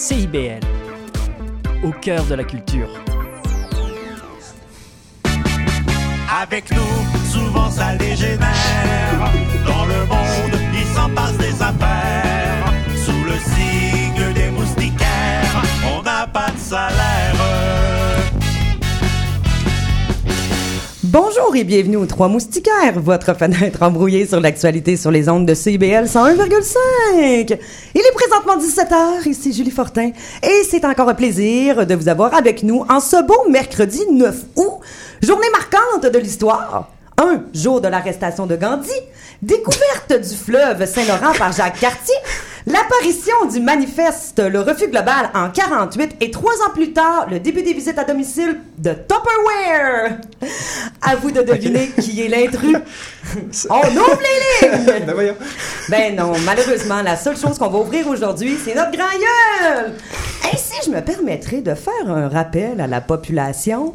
[0.00, 0.60] CIBL,
[1.82, 2.88] au cœur de la culture.
[6.40, 8.38] Avec nous, souvent ça dégénère.
[9.66, 12.72] Dans le monde, il s'en passe des affaires.
[12.94, 15.62] Sous le signe des moustiquaires,
[15.92, 17.34] on n'a pas de salaire.
[21.10, 25.54] Bonjour et bienvenue aux Trois Moustiquaires, votre fenêtre embrouillée sur l'actualité sur les ondes de
[25.54, 27.58] CIBL 101,5.
[27.94, 30.10] Il est présentement 17h, ici Julie Fortin,
[30.42, 34.36] et c'est encore un plaisir de vous avoir avec nous en ce beau mercredi 9
[34.56, 34.80] août,
[35.22, 36.90] journée marquante de l'histoire.
[37.16, 38.90] Un jour de l'arrestation de Gandhi,
[39.40, 42.16] découverte du fleuve Saint-Laurent par Jacques Cartier,
[42.66, 47.62] l'apparition du manifeste Le Refus Global en 48 et trois ans plus tard, le début
[47.62, 50.18] des visites à domicile de Tupperware.
[51.02, 52.76] À vous de deviner qui est l'intrus.
[53.70, 54.84] On ouvre les lignes!
[55.06, 55.36] Ben voyons.
[55.88, 59.94] Ben non, malheureusement, la seule chose qu'on va ouvrir aujourd'hui, c'est notre grand gueule!
[60.52, 63.94] Ainsi, je me permettrai de faire un rappel à la population.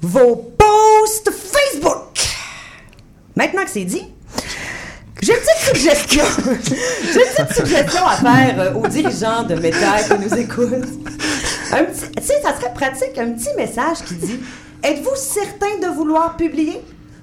[0.00, 2.00] Vos posts Facebook!
[3.36, 4.06] Maintenant que c'est dit,
[5.24, 6.24] j'ai une petite suggestion.
[6.64, 10.88] J'ai une petite suggestion à faire euh, aux dirigeants de médias qui nous écoutent.
[11.72, 14.40] Un petit- Tu sais, ça serait pratique, un petit message qui dit
[14.82, 16.80] Êtes-vous certain de vouloir publier?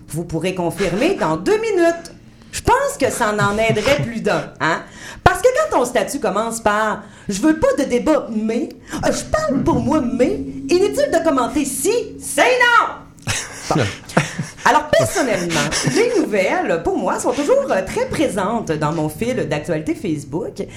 [0.09, 2.11] Vous pourrez confirmer dans deux minutes.
[2.51, 4.81] Je pense que ça en aiderait plus d'un, hein?
[5.23, 8.69] Parce que quand ton statut commence par Je veux pas de débat, mais.
[9.05, 10.33] euh, Je parle pour moi, mais.
[10.69, 12.95] Inutile de commenter si, c'est non!
[13.75, 13.83] Bon.
[14.63, 19.95] Alors, personnellement, les nouvelles, pour moi, sont toujours euh, très présentes dans mon fil d'actualité
[19.95, 20.59] Facebook.
[20.59, 20.67] Et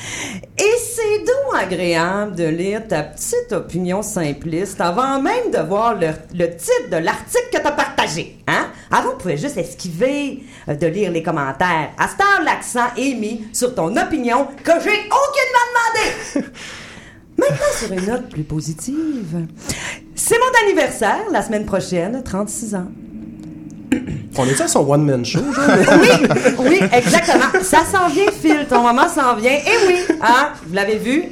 [0.59, 6.57] c'est donc agréable de lire ta petite opinion simpliste avant même de voir le, le
[6.57, 8.39] titre de l'article que tu as partagé.
[8.47, 8.69] Hein?
[8.91, 11.91] Avant, on pouvait juste esquiver euh, de lire les commentaires.
[11.99, 16.49] À cette heure, l'accent est mis sur ton opinion que j'ai aucunement demandé.
[17.37, 19.47] Maintenant, sur une note plus positive.
[20.15, 22.87] C'est mon anniversaire la semaine prochaine, 36 ans.
[24.37, 25.41] On est à son one-man show?
[26.01, 26.29] Oui,
[26.59, 27.63] oui, exactement.
[27.63, 28.67] Ça s'en vient, Phil.
[28.69, 29.53] Ton moment s'en vient.
[29.53, 31.25] Et oui, hein, vous l'avez vu?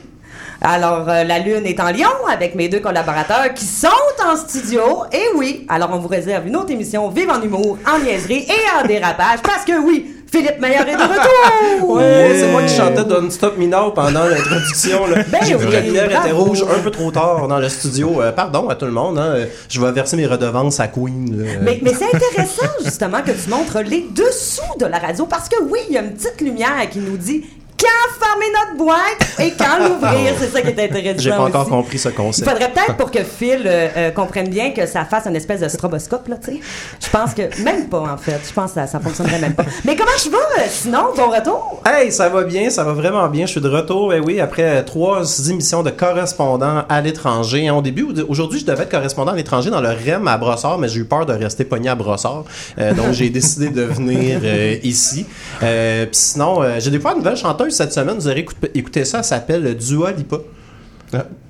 [0.61, 3.89] Alors, euh, la Lune est en Lyon avec mes deux collaborateurs qui sont
[4.25, 4.81] en studio.
[5.13, 8.81] Et oui, alors on vous réserve une autre émission Vive en humour, en niaiserie et
[8.81, 9.41] en dérapage.
[9.43, 11.91] Parce que oui, Philippe Meilleur est de retour!
[11.93, 15.07] Ouais, c'est moi qui chantais Don't Stop Me Now pendant l'introduction.
[15.07, 15.23] là.
[15.31, 16.27] Ben J'ai oui, la lumière bravo.
[16.27, 18.23] était rouge un peu trop tard dans le studio.
[18.23, 19.19] Euh, pardon à tout le monde.
[19.19, 19.35] hein.
[19.69, 21.37] Je vais verser mes redevances à Queen.
[21.45, 21.51] là.
[21.63, 25.57] Mais, mais c'est intéressant, justement, que tu montres les dessous de la radio parce que
[25.65, 27.45] oui, il y a une petite lumière qui nous dit
[27.79, 30.35] quand fermer notre boîte et quand l'ouvrir.
[30.39, 31.19] C'est ça qui est intéressant.
[31.19, 31.71] J'ai pas encore aussi.
[31.71, 32.49] compris ce Il concept.
[32.49, 35.69] faudrait peut-être pour que Phil euh, euh, comprenne bien que ça fasse une espèce de
[35.69, 36.61] stroboscope, là, tu sais.
[37.01, 38.41] Je pense que, même pas, en fait.
[38.47, 39.65] Je pense que ça, ça fonctionnerait même pas.
[39.85, 41.83] Mais comment je vais, euh, sinon, bon retour?
[41.87, 43.47] Hey, ça va bien, ça va vraiment bien.
[43.47, 47.69] Je suis de retour, eh oui, après trois émissions de correspondant à l'étranger.
[47.69, 50.79] Hein, Au début, aujourd'hui, je devais être correspondant à l'étranger dans le REM à Brossard,
[50.79, 52.45] mais j'ai eu peur de rester pogné à Brossard.
[52.79, 54.41] Euh, donc, j'ai décidé de venir
[54.83, 55.27] ici.
[55.61, 58.17] Puis sinon, j'ai découvert une nouvelle chanteuse cette semaine.
[58.17, 60.37] Vous aurez écouté, écouté ça, elle s'appelle Dua Lipa.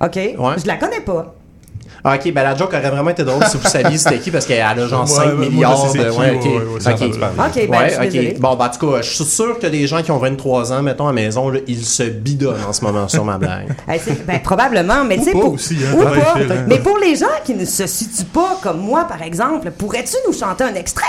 [0.01, 0.15] OK.
[0.17, 1.35] Je la connais pas.
[2.05, 4.45] Ah, ok, ben la joke aurait vraiment été drôle si vous saviez c'était qui parce
[4.45, 6.09] qu'elle a genre Ouais, 5 ben, moi, milliards je sais de.
[6.11, 6.43] qui, Ouais, ouais, ok.
[6.43, 6.93] ouais, ouais,
[7.63, 7.69] Ok.
[7.69, 8.33] ben, Ouais, je suis.
[8.33, 10.81] Bon, ben, en tout cas, je suis sûr que les gens qui ont 23 ans,
[10.83, 13.73] mettons, à la maison, là, ils se bidonnent en ce moment sur ma blague.
[14.27, 16.09] Ben, probablement, mais tu sais, pas pour, aussi, hein, ou pas.
[16.35, 16.65] Hein.
[16.67, 20.33] Mais pour les gens qui ne se situent pas comme moi, par exemple, pourrais-tu nous
[20.33, 21.05] chanter un extrait?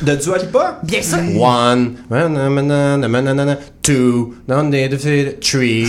[0.00, 0.78] De Dua Lipa?
[0.82, 1.18] Bien sûr.
[1.40, 4.34] One, manana, manana, two,
[5.40, 5.84] three,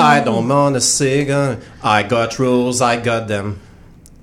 [0.00, 3.56] I don't want a cigar, I got rules, I got them.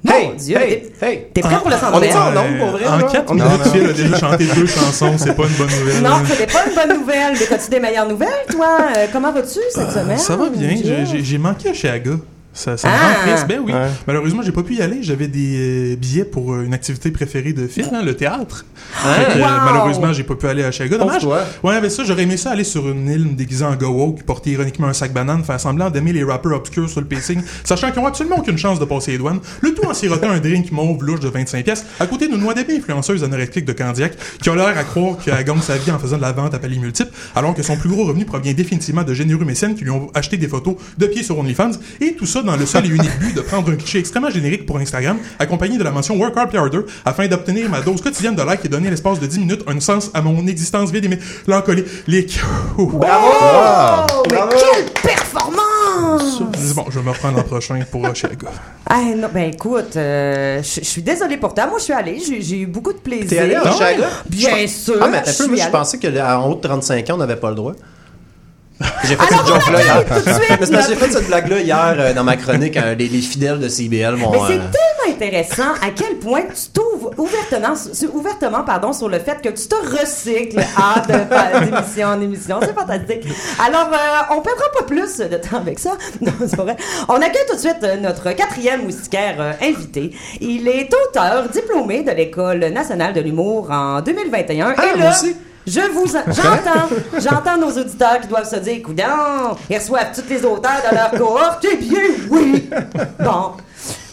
[0.07, 1.28] Hey, Dieu, hey, hey.
[1.34, 3.03] T'es prêt pour le On centre est en nombre, pour vrai, En là?
[3.12, 6.03] 4 On est minutes, Phil a déjà chanté deux chansons, c'est pas une bonne nouvelle.
[6.03, 7.34] Non, c'était pas une bonne nouvelle.
[7.40, 8.78] Mais as-tu des meilleures nouvelles, toi?
[8.95, 10.12] Euh, comment vas-tu cette semaine?
[10.12, 10.75] Euh, Ça va bien,
[11.06, 12.19] j'ai- manqué à.
[12.56, 12.98] Ça, ça me Ah!
[13.22, 13.48] rend triste.
[13.50, 13.74] Ben oui.
[13.74, 13.90] Ouais.
[14.08, 15.00] Malheureusement, j'ai pas pu y aller.
[15.04, 18.66] J'avais des euh, billets pour euh, une activité préférée de Phil, hein, le théâtre.
[18.94, 19.50] Fait que, euh, Wow!
[19.66, 20.98] malheureusement, j'ai pas pu aller à Chiaga.
[20.98, 21.26] Dommage.
[21.26, 24.88] Ouais, mais ça, j'aurais aimé ça aller sur une île déguisée en go-woke, porter ironiquement
[24.88, 28.07] un sac banane, faire semblant d'aimer les rappeurs obscurs sur le pacing, sachant qu'ils ont
[28.07, 29.40] absolument aucune chance de passer les douanes.
[29.60, 32.54] Le tout en sirotant un drink mauve louche de 25 pièces à côté d'une noix
[32.54, 36.00] d'ébé influenceuse anorectique de Candiac qui a l'air à croire qu'elle gagne sa vie en
[36.00, 39.04] faisant de la vente à palier multiple, alors que son plus gros revenu provient définitivement
[39.04, 42.25] de généreux mécènes qui lui ont acheté des photos de pieds sur OnlyFans, et tout
[42.25, 45.18] ça dans le seul et unique but de prendre un cliché extrêmement générique pour Instagram,
[45.39, 48.63] accompagné de la mention Work Hard Play Harder, afin d'obtenir ma dose quotidienne de likes
[48.65, 52.39] et donner à l'espace de 10 minutes un sens à mon existence vide et mélancolique.
[52.77, 52.92] Ouh.
[52.94, 54.51] Oh, mais Bravo!
[54.51, 56.42] quelle performance!
[56.75, 58.48] Bon, je vais me reprendre l'an prochain pour euh, Chicago.
[58.88, 61.68] Ah non, ben écoute, euh, je suis désolée pour toi.
[61.68, 63.30] Moi, je suis allée, j'ai eu beaucoup de plaisir.
[63.30, 63.62] T'es allé à?
[64.30, 64.95] Bien sûr.
[65.01, 65.71] Ah, mais attends un je je allée.
[65.71, 67.74] pensais qu'en haut de 35 ans, on n'avait pas le droit.
[69.06, 70.04] J'ai fait cette joke-là hier.
[70.88, 72.75] j'ai fait cette blague-là hier euh, dans ma chronique.
[72.75, 74.31] hein, les, les fidèles de CBL m'ont.
[74.31, 77.74] Mais c'est euh, tellement intéressant à quel point tu t'ouvres ouvertement,
[78.13, 81.01] ouvertement pardon, sur le fait que tu te recycles à
[81.62, 82.60] d'émission en émission.
[82.62, 83.25] C'est fantastique.
[83.66, 85.92] Alors, euh, on perdra pas plus de temps avec ça.
[86.22, 86.77] Non, c'est pas vrai.
[87.07, 90.12] On accueille tout de suite euh, notre quatrième moustiquaire euh, invité.
[90.42, 94.74] Il est auteur diplômé de l'École nationale de l'humour en 2021.
[94.77, 95.36] Ah, Et moi là, aussi.
[95.67, 100.29] Je vous, en- j'entends, j'entends nos auditeurs qui doivent se dire, coudon, ils reçoivent tous
[100.29, 101.65] les auteurs de leur cohorte.
[101.71, 102.69] Eh bien, oui.
[103.19, 103.51] Bon.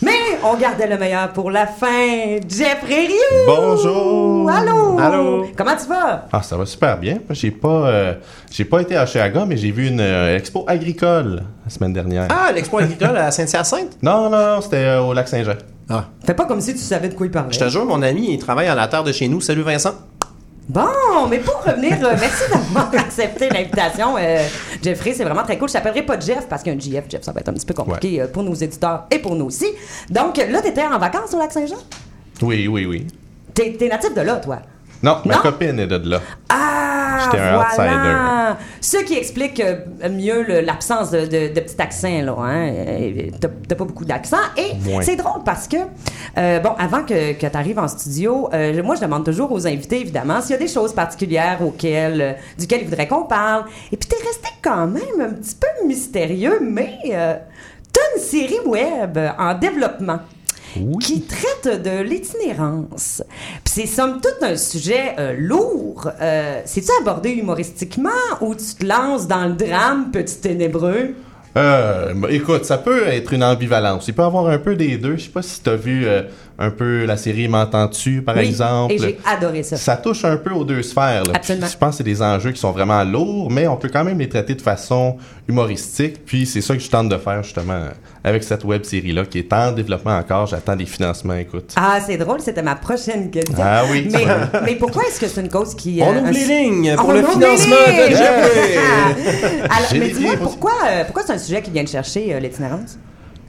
[0.02, 0.10] Mais
[0.42, 2.38] on gardait le meilleur pour la fin.
[2.48, 3.46] Jeffrey Rioux!
[3.46, 4.50] Bonjour.
[4.50, 4.98] Allô!
[4.98, 5.46] Allô?
[5.56, 6.26] Comment tu vas?
[6.32, 7.18] Ah, ça va super bien.
[7.30, 8.14] J'ai pas, euh,
[8.50, 12.26] j'ai pas été à Chiaga, mais j'ai vu une euh, expo agricole la semaine dernière.
[12.30, 13.96] Ah, l'expo agricole à Saint-Hyacinthe?
[14.02, 15.54] Non, non, non, c'était euh, au lac Saint-Jean.
[15.88, 16.04] Ah.
[16.26, 17.52] Fais pas comme si tu savais de quoi il parlait.
[17.52, 19.40] Je te jure, mon ami, il travaille à la terre de chez nous.
[19.40, 19.92] Salut Vincent.
[20.68, 24.46] Bon, mais pour revenir, euh, merci d'avoir accepté l'invitation, euh,
[24.82, 25.12] Jeffrey.
[25.12, 25.68] C'est vraiment très cool.
[25.68, 28.20] Je t'appellerai pas Jeff parce qu'un GF, Jeff, ça va être un petit peu compliqué
[28.20, 29.66] euh, pour nos éditeurs et pour nous aussi.
[30.08, 31.78] Donc là, t'étais en vacances au lac Saint-Jean?
[32.42, 33.06] Oui, oui, oui.
[33.52, 34.60] T'es, t'es natif de là, toi?
[35.02, 35.40] Non, ma Non?
[35.42, 36.20] copine est de là.
[36.48, 38.56] Ah, J'étais un voilà.
[38.80, 39.76] Ce qui explique euh,
[40.10, 42.34] mieux l'absence de, de, de petit accent, là.
[42.38, 42.68] Hein?
[42.76, 44.36] Euh, T'as pas beaucoup d'accent.
[44.56, 44.72] Et
[45.02, 45.76] c'est drôle parce que,
[46.38, 49.66] euh, bon, avant que, que tu arrives en studio, euh, moi, je demande toujours aux
[49.66, 53.64] invités, évidemment, s'il y a des choses particulières auxquelles, euh, duquel ils voudraient qu'on parle.
[53.90, 56.98] Et puis, t'es resté quand même un petit peu mystérieux, mais
[57.92, 60.20] t'as une série web en développement
[61.00, 63.22] qui traite de l'itinérance.
[63.64, 66.08] Puis c'est somme toute un sujet euh, lourd.
[66.20, 68.10] Euh, C'est-tu abordé humoristiquement
[68.40, 71.14] ou tu te lances dans le drame, petit ténébreux?
[71.56, 74.08] Euh, écoute, ça peut être une ambivalence.
[74.08, 75.16] Il peut y avoir un peu des deux.
[75.16, 76.22] Je sais pas si t'as vu euh,
[76.58, 78.92] un peu la série M'entends-tu, par Oui, exemple?
[78.92, 79.76] Et j'ai adoré ça.
[79.76, 81.24] Ça touche un peu aux deux sphères.
[81.24, 81.32] Là.
[81.34, 81.66] Absolument.
[81.66, 84.04] Puis Je pense que c'est des enjeux qui sont vraiment lourds, mais on peut quand
[84.04, 85.16] même les traiter de façon
[85.48, 86.24] humoristique.
[86.24, 87.80] Puis c'est ça que je tente de faire justement
[88.24, 90.46] avec cette web série-là qui est en développement encore.
[90.46, 91.72] J'attends des financements, écoute.
[91.76, 93.56] Ah, c'est drôle, c'était ma prochaine question.
[93.60, 94.08] Ah oui.
[94.12, 94.24] Mais,
[94.64, 96.00] mais pourquoi est-ce que c'est une cause qui...
[96.02, 98.12] On euh, ouvre un- les lignes pour On le financement de.
[99.64, 102.98] Alors, mais dis-moi, pourquoi, euh, pourquoi c'est un sujet qui vient de chercher euh, l'itinérance?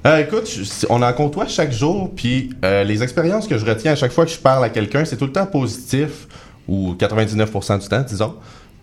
[0.06, 3.94] Euh, écoute, je- on en côtoie chaque jour, puis euh, les expériences que je retiens
[3.94, 6.28] à chaque fois que je parle à quelqu'un, c'est tout le temps positif,
[6.68, 8.34] ou 99% du temps, disons.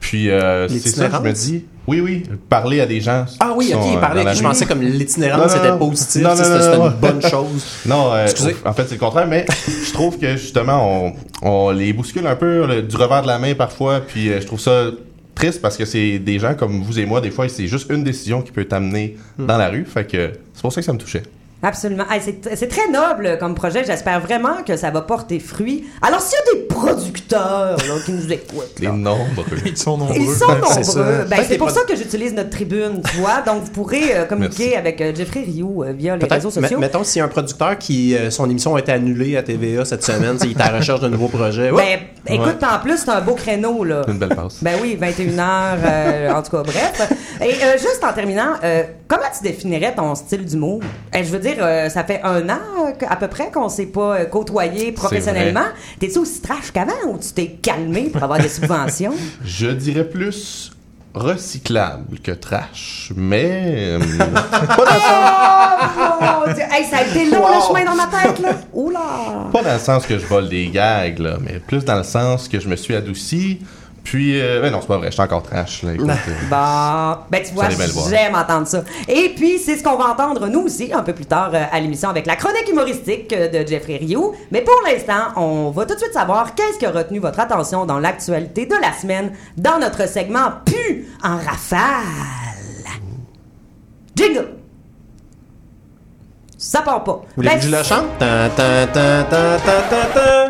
[0.01, 1.65] Puis euh, c'est ça que je me dis.
[1.87, 3.27] Oui, oui, parler à des gens.
[3.41, 4.21] Ah oui, qui ok, sont, euh, parlait.
[4.23, 7.65] dans la Je pensais comme l'itinérance c'était positif, c'était une bonne chose.
[7.87, 8.57] Non, euh, Excusez.
[8.65, 9.45] en fait, c'est le contraire, mais
[9.87, 11.13] je trouve que justement,
[11.43, 14.47] on, on les bouscule un peu le- du revers de la main parfois, puis je
[14.47, 14.87] trouve ça
[15.41, 18.05] triste parce que c'est des gens comme vous et moi, des fois, c'est juste une
[18.05, 19.47] décision qui peut t'amener Hmm.
[19.47, 21.23] dans la rue, fait que c'est pour ça que ça me touchait.
[21.63, 22.05] Absolument.
[22.11, 23.85] Hey, c'est c'est très noble comme projet.
[23.85, 25.85] J'espère vraiment que ça va porter fruit.
[26.01, 29.45] Alors, s'il y a des producteurs là, qui nous écoutent, Les là, nombres.
[29.67, 30.17] Ils sont nombreux.
[30.17, 31.25] Ils sont nombreux.
[31.29, 33.43] Ben, c'est pour ça que j'utilise notre tribune, tu vois.
[33.45, 34.77] Donc, vous pourrez euh, communiquer Merci.
[34.79, 36.79] avec euh, Jeffrey Rioux euh, via les réseaux sociaux.
[36.79, 39.43] met- mettons, s'il y a un producteur qui, euh, son émission a été annulée à
[39.43, 41.71] TVA cette semaine, il est à la recherche d'un nouveau projet.
[41.71, 42.01] Ouais.
[42.27, 44.03] Ben, écoute, en plus, c'est un beau créneau, là.
[44.09, 44.63] Une belle passe.
[44.63, 47.13] Ben oui, 21h, en tout cas, bref.
[47.43, 50.81] Et euh, juste en terminant, euh, comment tu définirais ton style d'humour?
[51.15, 53.87] Eh, je veux dire, euh, ça fait un an euh, à peu près qu'on s'est
[53.87, 55.67] pas euh, côtoyé professionnellement.
[55.99, 59.15] T'es-tu aussi trash qu'avant ou tu t'es calmé pour avoir des subventions?
[59.45, 60.73] Je dirais plus
[61.15, 65.41] recyclable que trash, mais euh, pas, dans le sens,
[66.23, 66.45] Oh!
[66.71, 68.51] Hey, ça a été long le chemin dans ma tête, là!
[68.73, 69.01] Oula!
[69.53, 72.49] pas dans le sens que je vole des gags, là, mais plus dans le sens
[72.49, 73.61] que je me suis adouci.
[74.05, 75.83] Puis, euh, ben non, c'est pas vrai, je suis encore trash.
[75.83, 76.33] Là, écoute, euh.
[76.51, 77.69] Bon, ben tu vois,
[78.09, 78.83] j'aime entendre ça.
[79.09, 81.81] Et puis, c'est ce qu'on va entendre nous aussi un peu plus tard euh, à
[81.81, 84.35] l'émission avec la chronique humoristique euh, de Jeffrey Rioux.
[84.51, 87.87] Mais pour l'instant, on va tout de suite savoir qu'est-ce qui a retenu votre attention
[87.87, 92.05] dans l'actualité de la semaine dans notre segment Pu en rafale.
[94.17, 94.60] Jingle!
[96.63, 97.13] Ça part pas.
[97.23, 98.05] Vous voulez que je le chante?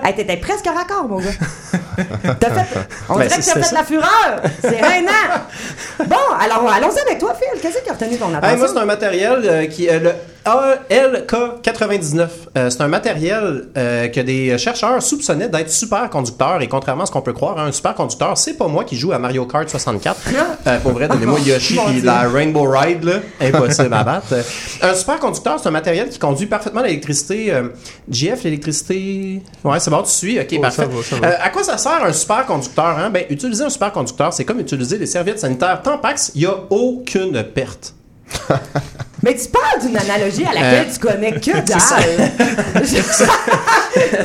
[0.05, 1.31] Hey, t'étais presque raccord, mon gars.
[2.41, 2.79] T'as fait.
[3.09, 3.75] On Ben, dirait que c'est- t'as fait ça.
[3.77, 4.43] la fureur.
[4.61, 7.61] C'est un Bon, alors allons-y avec toi, Phil.
[7.61, 8.49] Qu'est-ce qui a retenu ton attention?
[8.51, 10.13] Hey, moi, c'est un matériel euh, qui le
[10.45, 12.29] ALK99.
[12.57, 16.63] Euh, c'est un matériel euh, que des chercheurs soupçonnaient d'être superconducteur.
[16.63, 19.19] Et contrairement à ce qu'on peut croire, un superconducteur, c'est pas moi qui joue à
[19.19, 20.21] Mario Kart 64.
[20.67, 22.03] Euh, pour vrai, donnez-moi Yoshi Dieu.
[22.05, 23.15] la Rainbow Ride, là.
[23.41, 24.35] Impossible à battre.
[24.83, 27.53] Un superconducteur, c'est un matériel qui conduit parfaitement l'électricité.
[28.11, 29.43] GF, l'électricité...
[29.65, 30.39] Ouais, c'est bon, tu suis?
[30.39, 30.83] OK, parfait.
[30.83, 31.43] ça va, ça va.
[31.43, 32.99] À quoi ça sert un superconducteur?
[32.99, 33.11] Hein?
[33.11, 36.33] Ben, utiliser un superconducteur, c'est comme utiliser des serviettes sanitaires Tampax.
[36.35, 37.95] Il n'y a aucune perte.
[39.23, 42.31] Mais tu parles d'une analogie à laquelle Euh, tu connais que dalle.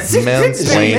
[0.08, 0.18] Tu-.
[0.20, 0.96] Oui,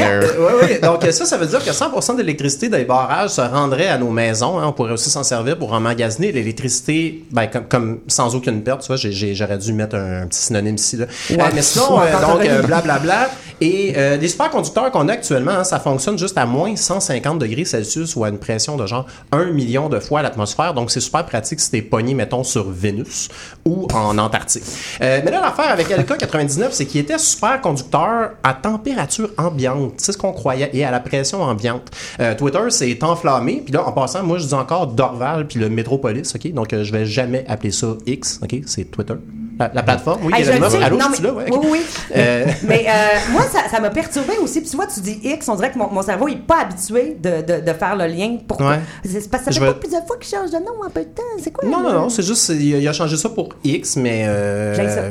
[0.62, 0.78] oui.
[0.82, 4.10] Donc, ça, ça veut dire que 100 de l'électricité des barrages se rendrait à nos
[4.10, 4.58] maisons.
[4.58, 4.64] hein.
[4.66, 8.80] On pourrait aussi s'en servir pour emmagasiner l'électricité, ben, comme, comme sans aucune perte.
[8.82, 10.96] Tu vois, j'ai- j'ai- j'aurais dû mettre un, un petit synonyme ici.
[10.96, 11.06] Là.
[11.30, 11.36] Ouais.
[11.40, 13.30] Euh, mais sinon, euh, donc, euh, blablabla.
[13.60, 17.64] Et euh, les superconducteurs qu'on a actuellement, hein, ça fonctionne juste à moins 150 degrés
[17.64, 20.74] Celsius ou à une pression de genre 1 million de fois l'atmosphère.
[20.74, 23.28] Donc, c'est super pratique si t'es pogné, mettons, sur Vénus
[23.64, 24.64] ou en Antarctique.
[25.02, 29.94] Euh, mais là, l'affaire avec LK99, c'est qu'il était superconducteur à température ambiante.
[29.98, 30.70] C'est ce qu'on croyait.
[30.72, 31.90] Et à la pression ambiante.
[32.20, 33.62] Euh, Twitter s'est enflammé.
[33.64, 36.52] Puis là, en passant, moi, je dis encore Dorval puis le Métropolis, OK?
[36.52, 38.60] Donc, euh, je vais jamais appeler ça X, OK?
[38.66, 39.14] C'est Twitter.
[39.58, 40.66] La, la plateforme, oui, Hey, je évidemment.
[40.72, 40.84] le sais.
[40.84, 41.32] Allô, Non, mais- là?
[41.32, 41.44] Ouais.
[41.50, 41.80] Oui, oui.
[42.14, 42.92] Euh, Mais euh,
[43.32, 44.60] moi, ça ça m'a perturbé aussi.
[44.60, 47.16] Puis tu vois, tu dis X, on dirait que mon, mon cerveau n'est pas habitué
[47.22, 48.36] de, de, de faire le lien.
[48.46, 48.70] Pourquoi?
[48.72, 48.80] Ouais.
[49.04, 50.90] C'est parce que ça Je fait vais- pas plusieurs fois qu'il change de nom en
[50.90, 51.22] peu de temps.
[51.42, 51.68] C'est quoi?
[51.68, 51.92] Non, là?
[51.92, 54.24] non, non, c'est juste, il a- il a changé ça pour X, mais.
[54.26, 55.02] Euh, J'aime ça.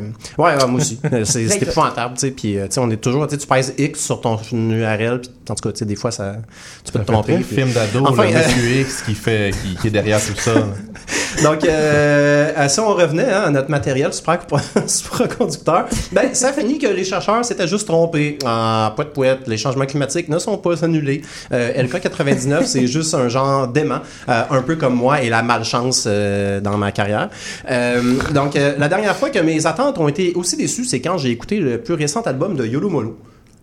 [0.43, 0.99] ouais, ouais, moi aussi.
[1.23, 2.31] C'est épouvantable, tu sais.
[2.31, 5.21] Puis, euh, tu sais, on est toujours, tu sais, tu pèses X sur ton URL,
[5.21, 6.35] puis en tout cas, tu sais, des fois, ça,
[6.83, 7.35] tu peux te Ça tromper.
[7.35, 10.51] puis- film d'ado, Enfin, le euh, X qui, fait, qui, qui est derrière tout ça.
[11.43, 14.34] Donc, si on revenait hein, à notre matériel super-
[14.87, 18.37] supraconducteur, ben, ça finit que les chercheurs s'étaient juste trompés.
[18.45, 21.21] En poète poète, les changements climatiques ne sont pas annulés.
[21.51, 26.05] Euh, LK99, c'est juste un genre d'aimant, euh, un peu comme moi et la malchance
[26.07, 27.29] euh, dans ma carrière.
[27.69, 31.29] Euh, donc, la dernière fois que mes attentes ont été aussi déçues, c'est quand j'ai
[31.29, 33.17] écouté le plus récent album de Yolo Molo.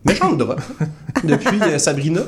[0.05, 0.61] Méchante drop.
[1.25, 2.23] Depuis euh, Sabrina.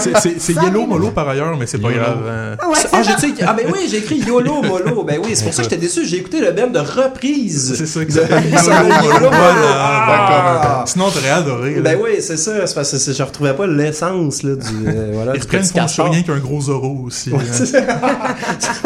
[0.00, 2.18] C'est- Yellow Molo par ailleurs, mais c'est pas grave.
[2.28, 2.56] hein.
[2.60, 3.02] Ah ouais, Ah,
[3.48, 5.02] ah ben oui, j'ai écrit YOLO Molo.
[5.04, 6.04] Ben oui, c'est pour ça que j'étais déçu.
[6.06, 7.74] J'ai écouté le band de reprise.
[7.76, 9.32] C'est ça s'appelle Ça YOLO Molo.
[9.36, 10.84] Ah.
[10.86, 11.74] Sinon, t'aurais adoré.
[11.76, 11.80] là.
[11.82, 12.66] Ben oui, c'est ça.
[12.66, 16.10] C'est parce que je retrouvais pas l'essence là, du, euh, voilà, Ils reprennent font sur
[16.10, 17.30] rien qu'un gros Zoro aussi.
[17.30, 17.52] Ouais, hein.
[17.52, 17.80] c'est ça.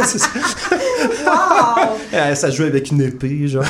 [0.09, 0.29] Ça.
[1.27, 2.35] Wow!
[2.35, 3.65] Ça joue avec une épée, genre.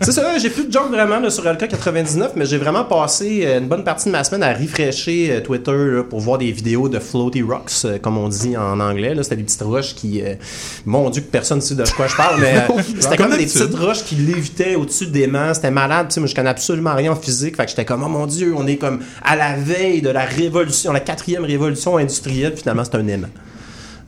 [0.00, 3.58] c'est ça, j'ai plus de jokes vraiment là, sur LK99, mais j'ai vraiment passé euh,
[3.58, 4.87] une bonne partie de ma semaine à refresher
[5.30, 8.80] euh, Twitter là, pour voir des vidéos de floaty rocks, euh, comme on dit en
[8.80, 9.14] anglais.
[9.22, 10.22] C'était des petites roches qui...
[10.22, 10.34] euh,
[10.84, 13.46] mon Dieu, que personne ne sait de quoi je parle, mais euh, c'était Comme des
[13.46, 15.54] petites roches qui lévitaient au-dessus des mains.
[15.54, 16.12] C'était malade.
[16.16, 17.56] Moi, je connais absolument rien en physique.
[17.56, 20.24] Fait que j'étais comme, oh mon Dieu, on est comme à la veille de la
[20.24, 22.54] révolution, la quatrième révolution industrielle.
[22.56, 23.28] Finalement, c'est un aimant.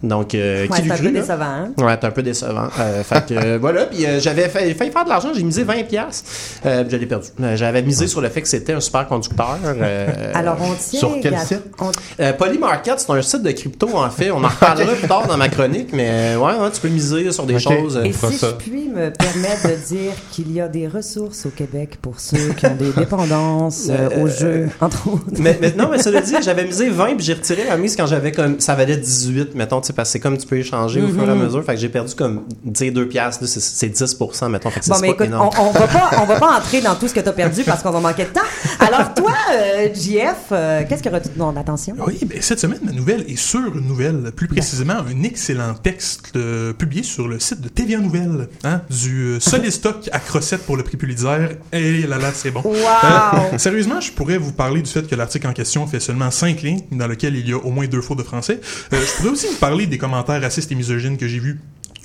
[0.03, 1.21] Donc, euh, Ouais, qui c'est un cru, peu là?
[1.21, 1.45] décevant.
[1.45, 1.69] Hein?
[1.79, 2.69] Ouais, c'est un peu décevant.
[2.79, 5.83] Euh, fait que euh, voilà, puis euh, j'avais failli faire de l'argent, j'ai misé 20
[5.87, 6.25] pièces.
[6.65, 7.29] Euh, je l'ai perdu.
[7.43, 9.59] Euh, j'avais misé sur le fait que c'était un superconducteur.
[9.65, 10.99] Euh, Alors, on tient.
[11.01, 11.61] sur quel site?
[11.81, 11.91] on-
[12.21, 14.31] euh, Polymarket, c'est un site de crypto en fait.
[14.31, 17.45] On en reparlera plus tard dans ma chronique, mais ouais, ouais, tu peux miser sur
[17.45, 18.01] des choses.
[18.05, 18.49] Et si ça.
[18.49, 22.53] je puis me permettre de dire qu'il y a des ressources au Québec pour ceux
[22.57, 25.25] qui ont des dépendances euh, au jeu, entre autres.
[25.39, 28.07] mais, mais non, mais cela dit, j'avais misé 20 puis j'ai retiré la mise quand
[28.07, 31.03] j'avais comme ça valait 18 mettons, tu sais parce que c'est comme tu peux échanger
[31.03, 33.61] au fur et à mesure, fait que j'ai perdu comme tu sais 2 piastres, c'est-
[33.61, 34.17] c'est 10
[34.49, 35.51] mettons, fait que Bon, c'est mais pas écoute, énorme.
[35.59, 37.63] on, on va pas, on va pas entrer dans tout ce que tu as perdu
[37.65, 38.41] parce qu'on va manquer de temps.
[38.79, 41.95] Alors, toi, euh, JF, euh, qu'est-ce qui a retenu ton attention?
[42.07, 46.33] Oui, ben, cette semaine, ma nouvelle est sur une nouvelle, plus précisément un excellent texte
[46.37, 50.63] euh, publié sur le site de TVA Nouvelles, hein, du euh, solide stock à crossettes
[50.67, 51.59] pour le prix Pulitzer.
[51.73, 52.63] Et là là, c'est bon.
[52.65, 52.75] Wow!
[52.75, 56.63] Euh, sérieusement, je pourrais vous parler du fait que l'article en question fait seulement 5
[56.63, 58.61] lignes, dans lequel il y a au moins deux fautes de français.
[58.93, 61.61] Euh, je pourrais aussi vous parler des commentaires racistes et misogynes que j'ai vus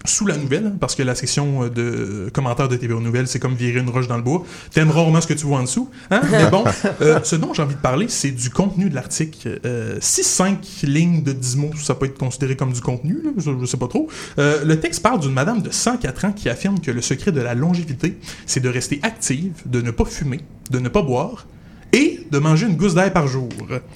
[0.08, 3.56] sous la nouvelle, parce que la section euh, de commentaires de TVA Nouvelles, c'est comme
[3.56, 4.46] virer une roche dans le bois.
[4.72, 5.90] T'aimes rarement ce que tu vois en dessous.
[6.12, 6.22] Hein?
[6.32, 6.64] Mais bon,
[7.02, 9.60] euh, ce dont j'ai envie de parler, c'est du contenu de l'article.
[9.66, 13.32] Euh, si 5 lignes de 10 mots, ça peut être considéré comme du contenu, là,
[13.38, 14.08] je, je sais pas trop.
[14.38, 17.42] Euh, le texte parle d'une madame de 104 ans qui affirme que le secret de
[17.42, 21.48] la longévité, c'est de rester active, de ne pas fumer, de ne pas boire,
[21.96, 23.48] et de manger une gousse d'ail par jour.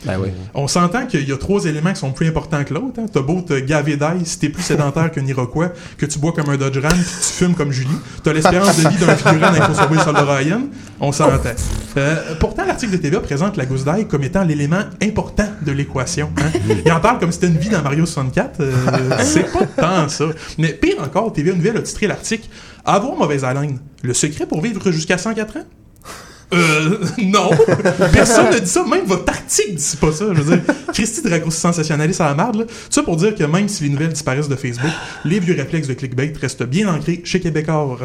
[0.06, 0.30] Ben oui.
[0.54, 2.98] On s'entend qu'il y a trois éléments qui sont plus importants que l'autre.
[3.00, 3.08] Hein.
[3.12, 6.50] T'as beau te gaver d'ail, si t'es plus sédentaire qu'un Iroquois, que tu bois comme
[6.50, 7.90] un Dodge Ram, puis que tu fumes comme Julie,
[8.24, 10.62] t'as l'espérance de vie d'un figurant son sauver le Ryan,
[11.02, 11.50] on s'entend.
[11.98, 16.30] Euh, pourtant, l'article de TVA présente la gousse d'ail comme étant l'élément important de l'équation.
[16.38, 16.58] Hein.
[16.86, 18.62] Il en parle comme si c'était une vie dans Mario 64.
[18.62, 18.72] Euh,
[19.20, 20.26] c'est pas tant ça.
[20.58, 22.48] Mais pire encore, TVA Nouvelle a titré l'article
[22.86, 25.64] «Avoir mauvaise haleine, le secret pour vivre jusqu'à 104 ans?»
[26.54, 27.52] Euh, non.
[28.12, 28.84] Personne ne dit ça.
[28.84, 30.26] Même votre article dit pas ça.
[30.34, 32.64] Je veux dire, Christy de raccourci sensationnaliste à la merde, là.
[32.90, 34.92] Ça pour dire que même si les nouvelles disparaissent de Facebook,
[35.26, 37.98] les vieux réflexes de clickbait restent bien ancrés chez Québécois.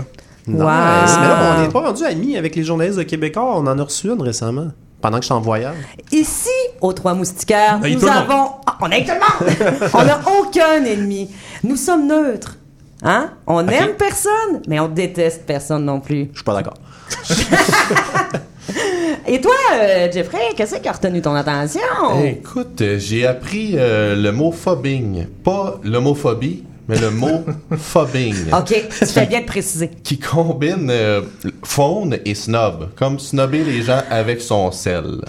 [0.47, 0.59] Nice.
[0.59, 0.65] Wow.
[0.65, 3.57] Mais là, on n'est pas rendu amis avec les journalistes de Québécois.
[3.57, 4.69] On en a reçu une récemment.
[5.01, 5.77] Pendant que je suis en voyage.
[6.13, 6.49] Ici,
[6.81, 8.53] aux Trois Moustiquaires, Avec nous tout avons.
[8.67, 9.91] Ah, on est tout le monde!
[9.95, 11.31] on n'a aucun ennemi.
[11.63, 12.57] Nous sommes neutres.
[13.03, 13.31] Hein?
[13.47, 16.29] On aime personne, mais on déteste personne non plus.
[16.33, 16.79] Je suis pas d'accord.
[19.27, 21.81] Et toi, euh, Jeffrey, qu'est-ce qui a retenu ton attention?
[22.25, 25.27] Écoute, j'ai appris euh, le mot phobbing.
[25.43, 27.43] Pas l'homophobie, mais le mot
[27.77, 28.35] phobbing.
[28.53, 29.91] OK, tu fais bien de préciser.
[30.03, 31.23] Qui combine euh,
[31.63, 32.91] faune et snob.
[32.97, 35.23] Comme snobber les gens avec son sel.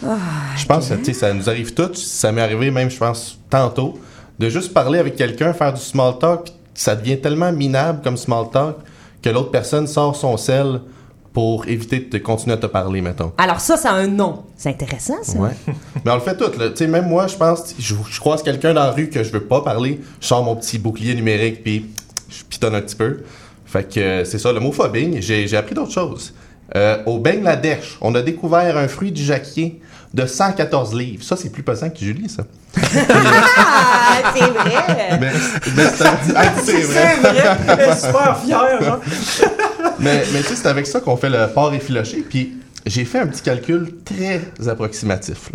[0.57, 1.93] je pense que tu sais, ça nous arrive tous.
[1.95, 3.97] Ça m'est arrivé même, je pense, tantôt.
[4.39, 8.17] De juste parler avec quelqu'un, faire du small talk, puis ça devient tellement minable comme
[8.17, 8.75] small talk
[9.21, 10.81] que l'autre personne sort son sel
[11.35, 13.33] pour éviter de continuer à te parler, mettons.
[13.37, 14.45] Alors ça, c'est un nom.
[14.55, 15.37] C'est intéressant, ça.
[15.37, 15.51] Ouais.
[16.05, 16.69] Mais on le fait tout, là.
[16.69, 19.33] Tu sais, même moi, je pense, je, je croise quelqu'un dans la rue que je
[19.33, 21.87] veux pas parler, je sors mon petit bouclier numérique, puis
[22.29, 23.17] je pitonne un petit peu.
[23.65, 26.33] Fait que euh, c'est ça, le mot phobbing, j'ai j'ai appris d'autres choses.
[26.73, 29.81] Euh, au Bangladesh, on a découvert un fruit du jacquier
[30.13, 31.23] de 114 livres.
[31.25, 32.43] Ça, c'est plus pesant que Julie, ça.
[32.77, 35.19] Ah, c'est vrai.
[35.19, 35.31] Mais,
[35.75, 37.15] mais c'est ah, c'est vrai.
[37.67, 38.99] Elle est super fière, genre.
[39.99, 42.23] Mais, tu sais, c'est avec ça qu'on fait le porc effiloché.
[42.27, 42.53] Puis
[42.85, 45.49] j'ai fait un petit calcul très approximatif.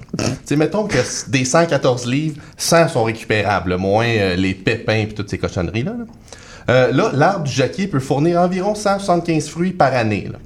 [0.56, 5.38] mettons que des 114 livres, 100 sont récupérables, moins euh, les pépins et toutes ces
[5.38, 5.92] cochonneries-là.
[5.92, 6.04] Là,
[6.68, 10.28] Euh, là, l'arbre du jacquier peut fournir environ 175 fruits par année.
[10.30, 10.38] là.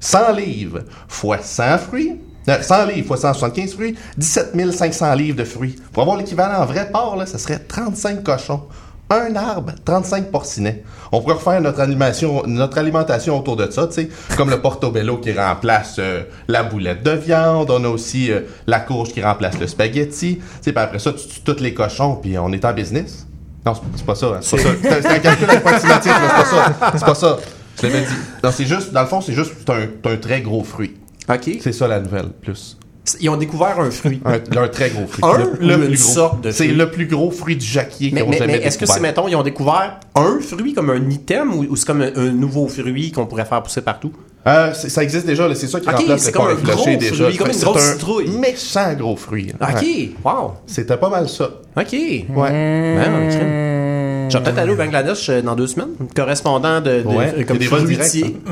[0.00, 2.16] 100 livres fois 100 fruits.
[2.48, 5.76] euh, 100 livres fois 175 fruits, 17 500 livres de fruits.
[5.92, 8.62] Pour avoir l'équivalent en vrai porc, là, ça serait 35 cochons.
[9.10, 10.82] Un arbre, 35 porcinets.
[11.12, 15.16] On pourrait refaire notre animation, notre alimentation autour de ça, tu sais, comme le portobello
[15.16, 17.70] qui remplace euh, la boulette de viande.
[17.70, 20.36] On a aussi euh, la courge qui remplace le spaghetti.
[20.36, 23.26] Tu sais, puis après ça, tu tues tous les cochons, puis on est en business.
[23.64, 24.26] Non, c'est pas ça.
[24.26, 24.38] hein.
[24.42, 24.68] C'est pas ça.
[25.02, 26.90] C'est un calcul approximatif, mais c'est pas ça.
[26.98, 27.36] C'est pas ça.
[27.80, 28.14] Je l'avais dit.
[28.44, 30.96] Non, c'est juste, dans le fond, c'est juste un, un très gros fruit.
[31.30, 31.50] OK.
[31.62, 32.76] C'est ça la nouvelle, plus.
[33.20, 34.20] Ils ont découvert un fruit.
[34.24, 35.22] Un, un très gros fruit.
[35.24, 36.12] Un le, ou plus une gros.
[36.12, 36.76] sorte de C'est fruit?
[36.76, 39.36] le plus gros fruit du jacquier qu'on mais- jamais mais est-ce que c'est, mettons, ils
[39.36, 43.12] ont découvert un fruit comme un item ou, ou c'est comme un, un nouveau fruit
[43.12, 44.12] qu'on pourrait faire pousser partout?
[44.46, 46.90] Euh, c'est- ça existe déjà, là, c'est ça qui Ok, remplace c'est le un effiloché
[46.92, 47.24] gros déjà.
[47.24, 48.28] fruit, comme une C'est grosse un citrouille.
[48.38, 49.52] méchant gros fruit.
[49.60, 49.68] là.
[49.70, 49.82] OK.
[49.82, 50.10] Ouais.
[50.24, 50.52] Wow.
[50.66, 51.44] C'était pas mal ça.
[51.76, 51.92] OK.
[51.92, 52.24] Ouais.
[52.34, 53.87] Ben, crème.
[54.28, 55.88] Je vais peut-être aller au Bangladesh euh, dans deux semaines.
[56.14, 58.22] Correspondant de, de Ouais, euh, comme des vols fruitier.
[58.22, 58.44] directs,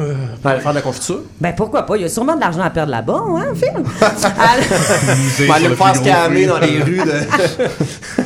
[0.43, 1.21] Pour aller faire de la confiture.
[1.41, 1.97] Ben pourquoi pas?
[1.97, 3.69] Il y a sûrement de l'argent à perdre là-bas, hein, Phil?
[3.71, 3.85] Alors-
[5.39, 8.23] Je vais aller me faire scammer dans les rues de...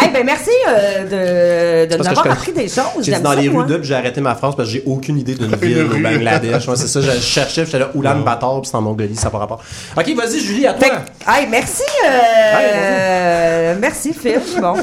[0.00, 2.84] Hey, ben merci euh, de, de avoir appris des choses.
[2.96, 3.64] J'ai dit J'aime dans ça, les moi.
[3.64, 5.98] rues puis j'ai arrêté ma phrase parce que j'ai aucune idée d'une ville au.
[5.98, 6.68] Bangladesh.
[6.68, 9.24] Ouais, c'est ça, je cherchais, puis j'étais là, Oulan Bator, puis c'est en Mongolie, ça
[9.24, 9.60] n'a pas rapport.
[9.96, 10.88] Ok, vas-y, Julie, à toi.
[11.28, 11.82] hey, merci.
[12.06, 14.40] euh, merci, Phil.
[14.60, 14.74] Bon.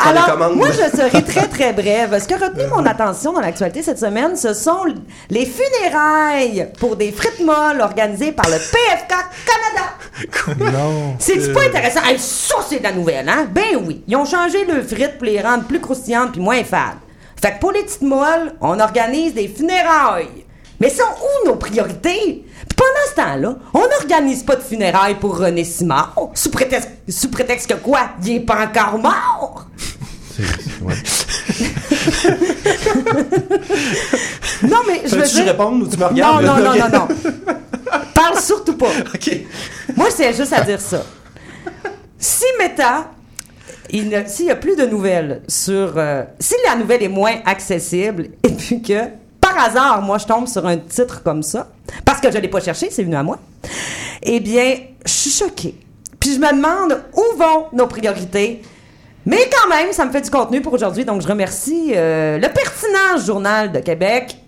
[0.00, 2.18] Alors, moi, je serai très, très brève.
[2.20, 4.84] Ce qui a retenu mon attention dans l'actualité cette semaine, ce sont
[5.30, 9.90] les funérailles pour des frites molles organisées par le PFK Canada.
[10.58, 11.16] Non.
[11.18, 12.00] C'est pas intéressant.
[12.04, 13.46] Hey, ça, c'est de la nouvelle, hein?
[13.50, 14.02] Ben oui.
[14.06, 16.98] Ils ont changé le frites pour les rendre plus croustillantes puis moins fades.
[17.40, 20.44] Fait que pour les petites molles, on organise des funérailles.
[20.80, 22.44] Mais sont où nos priorités?
[22.68, 26.14] Puis pendant ce temps-là, on n'organise pas de funérailles pour René Simard.
[26.34, 28.10] Sous prétexte, sous prétexte que quoi?
[28.24, 29.66] Il est pas encore mort!
[30.38, 30.94] C'est- ouais.
[34.62, 35.44] Non, mais je veux dire...
[35.44, 36.44] répondre ou tu me Non, regardes?
[36.44, 36.78] non, non, Ok.
[36.78, 37.08] non, non.
[38.14, 38.90] Parle surtout pas.
[39.14, 39.30] Ok.
[39.96, 41.02] Moi, c'est juste à dire ça.
[42.18, 43.10] Si Meta,
[43.90, 45.94] s'il n'y a plus de nouvelles sur.
[45.96, 49.04] euh, si la nouvelle est moins accessible, et puis que,
[49.40, 51.68] par hasard, moi, je tombe sur un titre comme ça,
[52.04, 53.38] parce que je ne l'ai pas cherché, c'est venu à moi,
[54.22, 54.74] eh bien,
[55.06, 55.74] je suis choquée.
[56.20, 58.60] Puis je me demande où vont nos priorités.
[59.28, 62.48] Mais quand même, ça me fait du contenu pour aujourd'hui, donc je remercie euh, le
[62.48, 64.38] pertinent Journal de Québec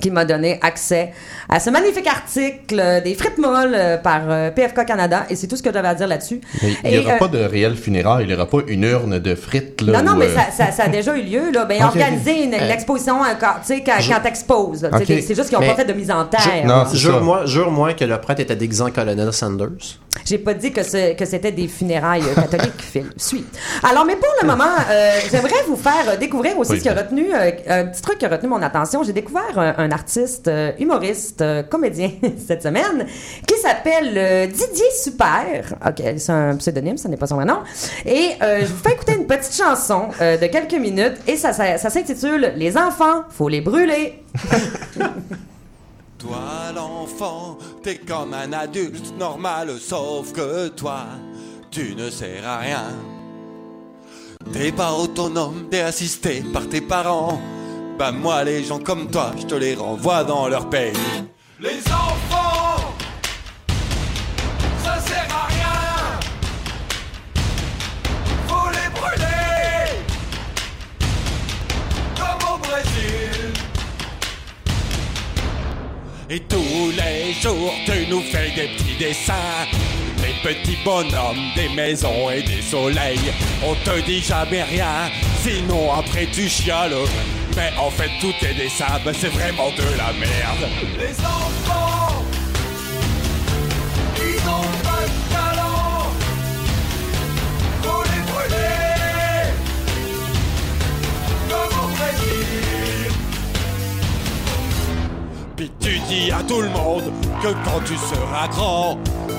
[0.00, 1.12] qui m'a donné accès
[1.48, 5.46] à ce magnifique article euh, des frites molles euh, par euh, PFK Canada et c'est
[5.46, 6.40] tout ce que j'avais à dire là-dessus.
[6.84, 9.34] Il n'y aura euh, pas de réel funérailles, il n'y aura pas une urne de
[9.34, 9.82] frites.
[9.82, 11.50] Là, non, non, où, mais euh, ça, ça- ça a déjà eu lieu.
[11.52, 11.66] Là.
[11.66, 14.88] Ben, organiser une, une Euh, exposition encore, tu sais, quand, quand t'exposes.
[14.98, 15.22] tu sais, Ok.
[15.26, 16.40] C'est juste qu'ils n'ont pas fait de mise en terre.
[16.62, 16.84] Je- Non.
[16.92, 19.68] Jure-moi, jure-moi que le prêtre était déguisé en colonel Sanders.
[20.24, 23.06] J'ai pas dit que, ce- que c'était des funérailles catholiques, Phil.
[23.16, 23.44] Suis.
[23.82, 26.78] Alors, mais pour le moment, euh, j'aimerais vous faire découvrir aussi Oui.
[26.78, 29.02] ce qui a retenu, euh, un petit truc qui a retenu mon attention.
[29.02, 32.10] J'ai découvert un, un artiste, euh, humoriste, euh, comédien
[32.46, 33.06] cette semaine,
[33.46, 35.74] qui s'appelle euh, Didier Super.
[35.86, 37.58] OK, c'est un pseudonyme, ce n'est pas son vrai nom.
[38.04, 41.52] Et euh, je vous fais écouter une petite chanson euh, de quelques minutes et ça,
[41.52, 44.22] ça, ça s'intitule Les enfants, faut les brûler.
[46.18, 46.38] Toi
[46.74, 51.00] l'enfant, t'es comme un adulte normal, sauf que toi,
[51.70, 52.84] tu ne sers à rien.
[54.52, 57.40] T'es pas autonome, t'es assisté par tes parents.
[58.10, 60.92] Moi les gens comme toi, je te les renvoie dans leur pays.
[61.60, 62.71] Les enfants,
[76.34, 79.66] Et tous les jours, tu nous fais des petits dessins.
[80.16, 83.34] Des petits bonhommes, des maisons et des soleils.
[83.62, 85.10] On te dit jamais rien,
[85.42, 86.94] sinon après tu chiales.
[87.54, 90.70] Mais en fait, tous tes dessins, ben, c'est vraiment de la merde.
[90.98, 92.24] Les enfants,
[94.16, 96.12] ils ont pas de talent.
[97.82, 99.52] Faut les brûler,
[101.50, 102.71] comme au.
[105.80, 108.98] Tu dis à tout le monde que quand tu seras grand,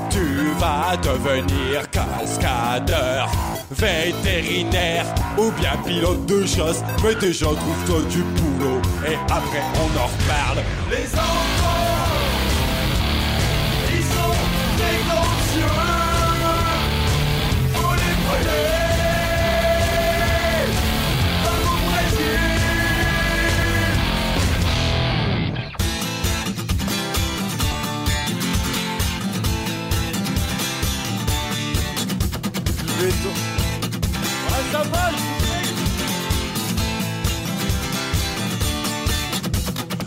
[0.09, 3.29] tu vas devenir cascadeur,
[3.71, 5.05] vétérinaire
[5.37, 6.83] ou bien pilote de chasse.
[7.03, 10.63] Mais déjà trouve-toi du boulot et après on en reparle.
[10.89, 12.22] Les enfants,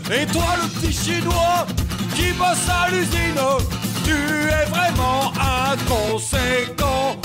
[0.09, 1.67] Et toi le petit chinois
[2.15, 3.37] qui bosse à l'usine,
[4.03, 5.31] tu es vraiment
[5.67, 7.17] inconséquent.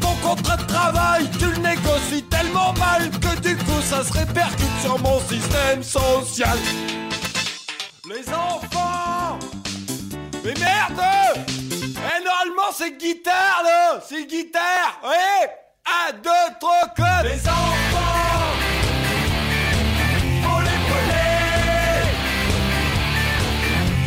[0.00, 4.80] Ton contrat de travail, tu le négocies tellement mal que du coup, ça se répercute
[4.80, 6.56] sur mon système social.
[8.08, 9.38] Les enfants
[10.42, 11.02] Mais merde
[12.68, 14.00] Normalement, c'est guitare, là.
[14.06, 15.00] C'est guitare.
[15.02, 15.50] Ouais
[15.86, 17.24] Un, deux, trois, quatre.
[17.24, 18.54] Les enfants.
[20.42, 21.38] Faut les brûler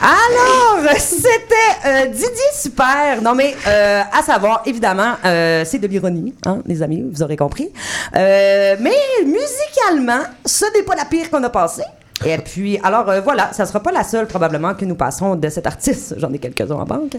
[0.02, 3.22] Alors, c'était euh, Didier Super.
[3.22, 7.36] Non, mais euh, à savoir, évidemment, euh, c'est de l'ironie, hein, les amis, vous aurez
[7.38, 7.72] compris.
[8.16, 11.84] Euh, mais musicalement, ce n'est pas la pire qu'on a passée.
[12.26, 15.50] Et puis, alors euh, voilà, ça sera pas la seule probablement que nous passerons de
[15.50, 16.16] cet artiste.
[16.18, 17.16] J'en ai quelques-uns en banque.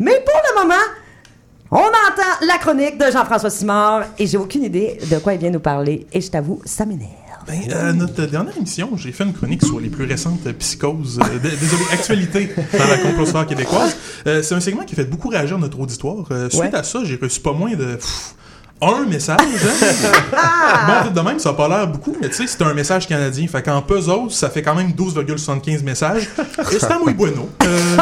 [0.00, 0.82] Mais pour le moment,
[1.70, 5.50] on entend la chronique de Jean-François Simard et j'ai aucune idée de quoi il vient
[5.50, 6.06] nous parler.
[6.12, 7.10] Et je t'avoue, ça m'énerve.
[7.46, 11.18] Ben, à notre dernière émission, j'ai fait une chronique sur les plus récentes euh, psychoses,
[11.22, 13.96] euh, désolé, actualités dans la complosphère québécoise.
[14.26, 16.26] Euh, c'est un segment qui a fait beaucoup réagir notre auditoire.
[16.30, 16.74] Euh, suite Ouais.
[16.74, 18.34] à ça, j'ai reçu pas moins de pff,
[18.80, 19.38] un message.
[19.40, 21.04] Hein?
[21.04, 23.46] bon, de même, ça a pas l'air beaucoup, mais tu sais, c'est un message canadien.
[23.48, 26.28] Fait qu'en pesos, ça fait quand même 12,75 messages.
[26.72, 27.48] Et c'est à muy bueno.
[27.64, 27.96] Euh,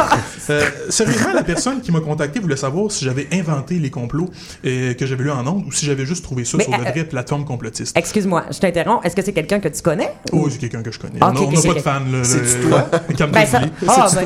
[0.49, 4.29] euh, sérieusement, la personne qui m'a contacté voulait savoir si j'avais inventé les complots
[4.65, 6.79] euh, que j'avais lu en ondes ou si j'avais juste trouvé ça Mais, sur de
[6.79, 7.97] euh, vraies plateformes complotistes.
[7.97, 9.03] Excuse-moi, je t'interromps.
[9.05, 10.11] Est-ce que c'est quelqu'un que tu connais?
[10.31, 11.17] Oh, c'est quelqu'un que je connais.
[11.21, 11.75] Ah, on n'a ok, pas ok.
[11.75, 12.89] de fan, le- toi?
[13.09, 13.61] le Cam Ben, ça...
[13.87, 14.25] Ah, ben...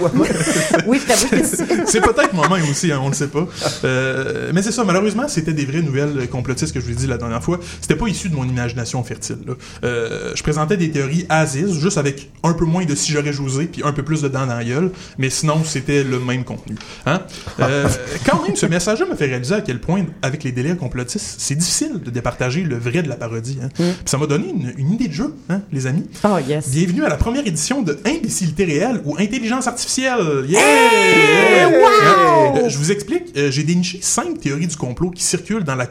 [0.86, 1.88] oui, je t'avoue que c'est...
[1.88, 3.48] C'est peut-être moi-même aussi, hein, on ne sait pas.
[3.84, 7.08] Euh, mais c'est ça, malheureusement, c'était des vraies nouvelles complotistes que je vous ai dit
[7.08, 7.60] la dernière fois.
[7.82, 9.38] C'était pas issu de mon imagination fertile.
[9.46, 9.54] là.
[9.84, 13.66] Euh, je présentais des théories Aziz, juste avec un peu moins de si j'aurais jousé,
[13.66, 16.76] puis un peu plus de dents dans la gueule, mais sinon, c'était le même contenu.
[17.06, 17.22] Hein?
[17.60, 17.88] Euh,
[18.26, 21.56] quand même, ce message-là me fait réaliser à quel point, avec les délires complotistes, c'est
[21.56, 23.60] difficile de départager le vrai de la parodie.
[23.64, 23.70] Hein?
[23.74, 26.06] Puis ça m'a donné une, une idée de jeu, hein, les amis.
[26.24, 26.70] Oh, yes.
[26.70, 30.46] Bienvenue à la première édition de Imbécilité réelle ou Intelligence artificielle.
[30.48, 30.60] Yeah!
[30.62, 31.66] Hey!
[31.74, 32.58] Wow!
[32.58, 35.86] Euh, je vous explique, j'ai déniché cinq théories du complot qui circulent dans la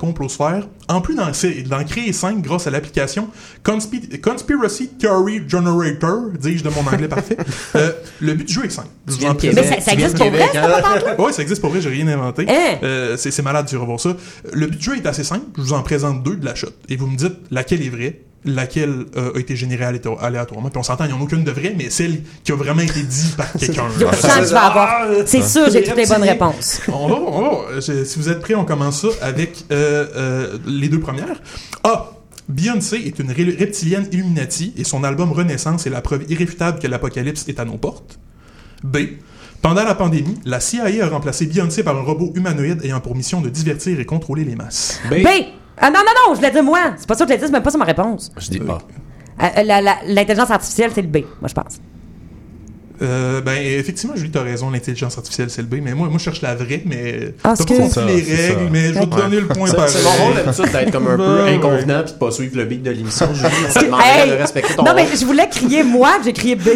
[0.89, 1.31] en plus d'en,
[1.69, 3.29] d'en créer cinq grâce à l'application
[3.65, 7.37] Conspi- Conspiracy Theory Generator, dis-je de mon anglais parfait.
[7.77, 8.89] Euh, le but du jeu est simple.
[9.07, 9.13] De
[9.55, 10.49] Mais ça, de existe pour vrai?
[11.19, 12.47] Ouais, ça existe pour vrai, j'ai rien inventé.
[12.49, 12.79] Hein?
[12.83, 14.17] Euh, c'est, c'est malade, tu vas voir ça.
[14.53, 15.45] Le but du jeu est assez simple.
[15.57, 16.69] Je vous en présente deux de la shot.
[16.89, 20.71] Et vous me dites laquelle est vraie, laquelle euh, a été générée aléato- aléatoirement.
[20.71, 22.81] Puis on s'entend, il n'y en a aucune de vraie, mais celle qui a vraiment
[22.83, 23.85] été dite par quelqu'un.
[23.85, 25.07] Avoir.
[25.27, 26.81] C'est sûr, j'ai toutes les bonnes réponses.
[26.89, 27.81] on va, on va.
[27.81, 31.41] Je- Si vous êtes prêts, on commence ça avec euh, euh, les deux premières.
[31.85, 32.13] A.
[32.49, 37.45] Beyoncé est une reptilienne Illuminati et son album Renaissance est la preuve irréfutable que l'apocalypse
[37.49, 38.19] est à nos portes.
[38.83, 38.97] B.
[39.63, 43.41] Pendant la pandémie, la CIA a remplacé Beyoncé par un robot humanoïde ayant pour mission
[43.41, 44.99] de divertir et contrôler les masses.
[45.11, 45.15] B.
[45.81, 46.93] Ah non, non, non, je l'ai dit moi.
[46.97, 48.31] C'est pas sûr que je l'ai dit, c'est même pas sur ma réponse.
[48.37, 48.79] Je dis A.
[49.43, 51.81] Euh, la- la- L'intelligence artificielle, c'est le B, moi, je pense.
[53.03, 56.25] Euh, ben, effectivement, Julie, t'as raison, l'intelligence artificielle, c'est le B, mais moi, moi, je
[56.25, 58.55] cherche la vraie, mais Ah, t'as pas les ça, c'est règles, ça.
[58.71, 61.09] mais je vais te donner le point C'est par c'est mon rôle d'habitude d'être comme
[61.09, 63.29] un peu inconvenant puis de pas suivre le beat de l'émission.
[63.35, 63.49] Julie,
[64.03, 64.31] Hey!
[64.31, 66.69] de respecter ton Non, mais je voulais crier moi, j'ai crié B.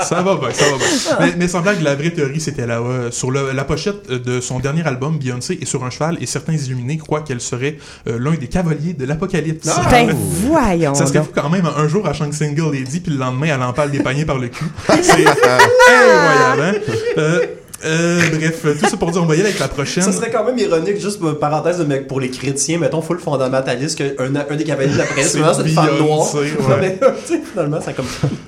[0.00, 1.16] Ça va bien, ça va bien.
[1.20, 2.78] mais, mais sans blague, la vraie théorie, c'était là.
[2.80, 6.16] euh, sur le- la pochette euh, de son dernier album, Beyoncé est sur un cheval
[6.20, 7.76] et certains illuminés croient qu'elle serait
[8.08, 9.68] euh, l'un des cavaliers de l'apocalypse.
[9.90, 10.94] Ben, voyons.
[10.94, 13.62] Ça serait fou quand même, un jour, à chante Single Lady, puis le lendemain, elle
[13.62, 14.64] empale des paniers par le cul.
[15.02, 16.74] C'est incroyable, hein?
[17.18, 17.40] Euh,
[17.84, 20.02] Euh, bref, tout ça pour dire, on va y aller avec la prochaine.
[20.02, 23.98] Ça serait quand même ironique, juste pour parenthèse, mais pour les chrétiens, mettons full fondamentaliste,
[23.98, 26.34] qu'un un des cavaliers de la presse, C'est une femme noire.
[26.34, 26.50] ouais.
[26.80, 26.98] Mais,
[27.52, 28.06] finalement, c'est comme.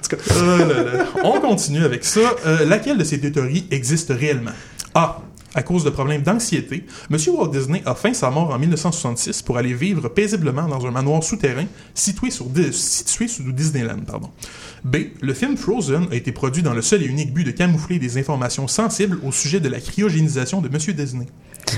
[0.09, 0.66] Cas, Oh là
[0.98, 1.04] là.
[1.22, 2.20] On continue avec ça.
[2.46, 4.52] Euh, laquelle de ces deux théories existe réellement?
[4.94, 5.18] A.
[5.57, 7.16] À cause de problèmes d'anxiété, M.
[7.35, 11.23] Walt Disney a feint sa mort en 1966 pour aller vivre paisiblement dans un manoir
[11.25, 11.64] souterrain
[11.95, 14.01] situé, sur situé sous Disneyland.
[14.07, 14.29] Pardon.
[14.85, 14.97] B.
[15.23, 18.19] Le film Frozen a été produit dans le seul et unique but de camoufler des
[18.19, 20.77] informations sensibles au sujet de la cryogénisation de M.
[20.95, 21.27] Disney.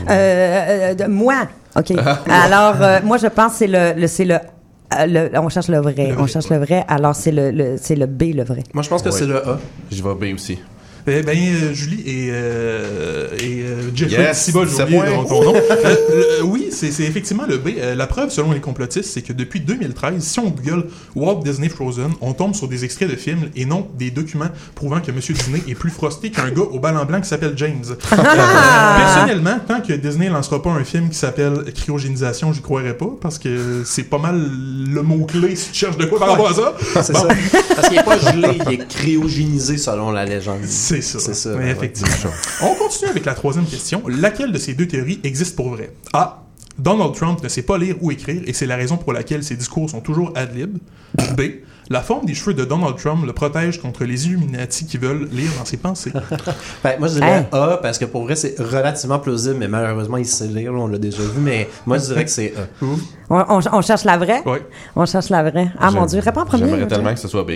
[0.08, 1.92] Euh, euh, de- moi, OK.
[2.28, 5.68] Alors, euh, moi, je pense que c'est le, le- c'est le, euh, le- on cherche
[5.68, 6.08] le vrai.
[6.08, 6.84] Le on vrai, cherche le vrai.
[6.88, 8.64] Alors, c'est le, le- c'est le B, le vrai.
[8.74, 9.14] moi, je pense que Ouais.
[9.18, 9.58] c'est le A.
[9.92, 10.58] Je vais B aussi.
[11.10, 15.06] Eh ben, euh, Julie et, euh, et euh, Jeffrey, Yes, c'est oublié moi.
[15.06, 15.54] ton, ton nom.
[15.56, 15.94] Euh,
[16.40, 17.68] le- oui, c'est effectivement le B.
[17.78, 20.84] Euh, la preuve, selon les complotistes, c'est que depuis 2013, si on google
[21.16, 25.00] Walt Disney Frozen, on tombe sur des extraits de films et non des documents prouvant
[25.00, 25.18] que M.
[25.18, 27.84] Disney est plus frosté qu'un gars au ballon blanc qui s'appelle James.
[27.90, 28.16] Euh,
[28.98, 33.38] personnellement, tant que Disney lancera pas un film qui s'appelle Cryogénisation, j'y croirais pas, parce
[33.38, 36.74] que c'est pas mal le mot-clé si tu cherches de quoi par rapport à ça.
[37.02, 37.20] C'est Bon.
[37.20, 37.28] ça.
[37.76, 40.60] Parce qu'il est pas gelé, il est cryogénisé selon la légende.
[40.64, 41.18] C'est ça.
[41.18, 41.70] C'est ça, Oui, ben ouais.
[41.70, 42.30] effectivement.
[42.62, 44.02] On continue avec la troisième question.
[44.08, 45.92] Laquelle de ces deux théories existe pour vrai?
[46.12, 46.42] A.
[46.78, 49.56] Donald Trump ne sait pas lire ou écrire et c'est la raison pour laquelle ses
[49.56, 50.78] discours sont toujours ad lib.
[51.36, 51.40] B.
[51.90, 55.50] La forme des cheveux de Donald Trump le protège contre les Illuminati qui veulent lire
[55.58, 56.12] dans ses pensées.
[56.84, 57.58] Ben, moi, je dirais Hein?
[57.58, 60.98] A parce que pour vrai, c'est relativement plausible, mais malheureusement, il sait lire, on l'a
[60.98, 61.40] déjà vu.
[61.40, 62.84] Mais moi, je dirais que c'est A.
[63.30, 64.42] On, on- on cherche la vraie?
[64.46, 64.62] Ouais.
[64.94, 65.72] On cherche la vraie.
[65.80, 66.68] Ah, mon Dieu, réponds en premier.
[66.68, 67.52] J'aimerais tellement que ce soit B.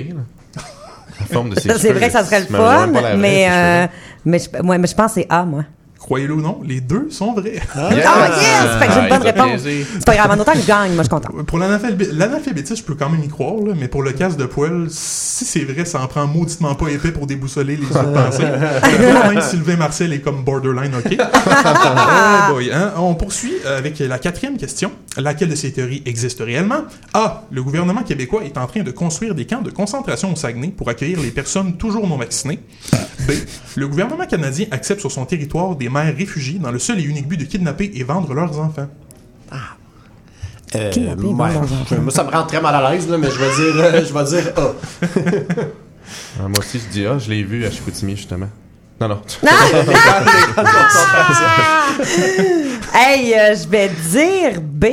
[1.20, 3.86] La forme de C'est vrai que ça serait le fun, mais, euh,
[4.24, 5.64] mais, je, ouais, mais je pense que c'est A, moi.
[6.02, 7.60] Croyez-le ou non, les deux sont vrais.
[7.76, 8.02] Ah, yes!
[8.80, 9.60] Fait que j'ai une Ah, bonne réponse.
[9.62, 11.30] C'est pas grave, en autant que je gagne, moi, je suis content.
[11.46, 14.86] Pour l'analphabétisme, je peux quand même y croire, là, mais pour le casse de poêle,
[14.88, 18.42] si c'est vrai, ça en prend mauditement pas épais pour déboussoler les autres pensées.
[19.32, 21.16] Même Sylvain Marcel est comme borderline, ok?
[22.48, 22.92] Oh boy, hein?
[22.96, 24.90] On poursuit avec la quatrième question.
[25.16, 26.82] Laquelle de ces théories existe réellement?
[27.14, 27.44] A.
[27.50, 30.88] Le gouvernement québécois est en train de construire des camps de concentration au Saguenay pour
[30.88, 32.60] accueillir les personnes toujours non vaccinées.
[33.26, 33.32] B.
[33.76, 37.28] Le gouvernement canadien accepte sur son territoire des mères réfugiées dans le seul et unique
[37.28, 38.88] but de kidnapper et vendre leurs enfants.
[40.74, 41.14] Euh, ouais.
[41.16, 41.44] bon, bon.
[42.02, 44.12] Moi, ça me rend très mal à l'aise, là, mais je vais dire, euh, je
[44.12, 44.72] vais dire A.
[46.38, 47.16] Ah, moi aussi, je dis A.
[47.16, 48.48] Je l'ai vu à Chicoutimi, justement.
[49.00, 49.22] Non, non.
[52.94, 54.86] Hey, euh, je vais dire B.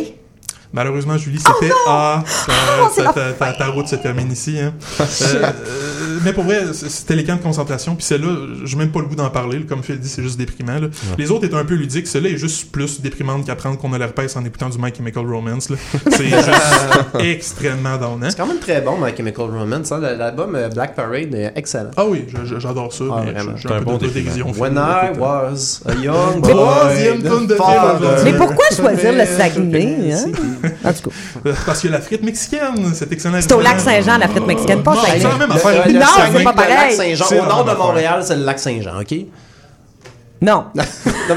[0.71, 2.23] Malheureusement, Julie, c'était A.
[2.45, 4.57] Ta, Oh, ta- la ta- ta- ta route se termine ici.
[4.59, 4.73] Hein.
[4.99, 7.95] Euh, euh, mais pour vrai, c'était les camps de concentration.
[7.95, 8.27] Puis celle-là,
[8.65, 9.59] j'ai même pas le goût d'en parler.
[9.61, 10.79] Comme Phil dit, c'est juste déprimant.
[10.79, 10.87] là.
[11.17, 12.07] Les autres étaient un peu ludiques.
[12.07, 15.69] Celle-là est juste plus déprimante qu'apprendre qu'on a l'herpès en écoutant du My Chemical Romance.
[16.11, 16.49] C'est juste
[17.19, 18.27] extrêmement downant.
[18.29, 19.91] C'est quand même très bon, My Chemical Romance.
[19.91, 19.99] hein.
[19.99, 21.91] L'album euh, Black Parade est excellent.
[21.97, 22.25] Ah oui,
[22.57, 23.03] j'adore ça.
[23.11, 24.51] Ah, j'ai C'est un un peu bon d'autodérision.
[24.57, 27.21] When I was a young boy.
[28.23, 30.25] Mais pourquoi choisir le Saguenay, hein?
[30.85, 31.51] En tout cas.
[31.65, 32.91] Parce a la frite mexicaine.
[32.93, 33.39] C'est excellent.
[33.41, 35.87] C'est au lac Saint-Jean, la frite mexicaine, pas au Non, c'est la même Le- affaire.
[35.87, 36.95] le- Non, le c'est Saguenay, pas le lac pareil.
[36.95, 37.25] Saint-Jean.
[37.29, 37.73] C'est Au nord de.
[37.73, 39.15] Montréal, c'est le lac Saint-Jean, OK?
[40.41, 40.65] Non.
[40.73, 40.83] Non,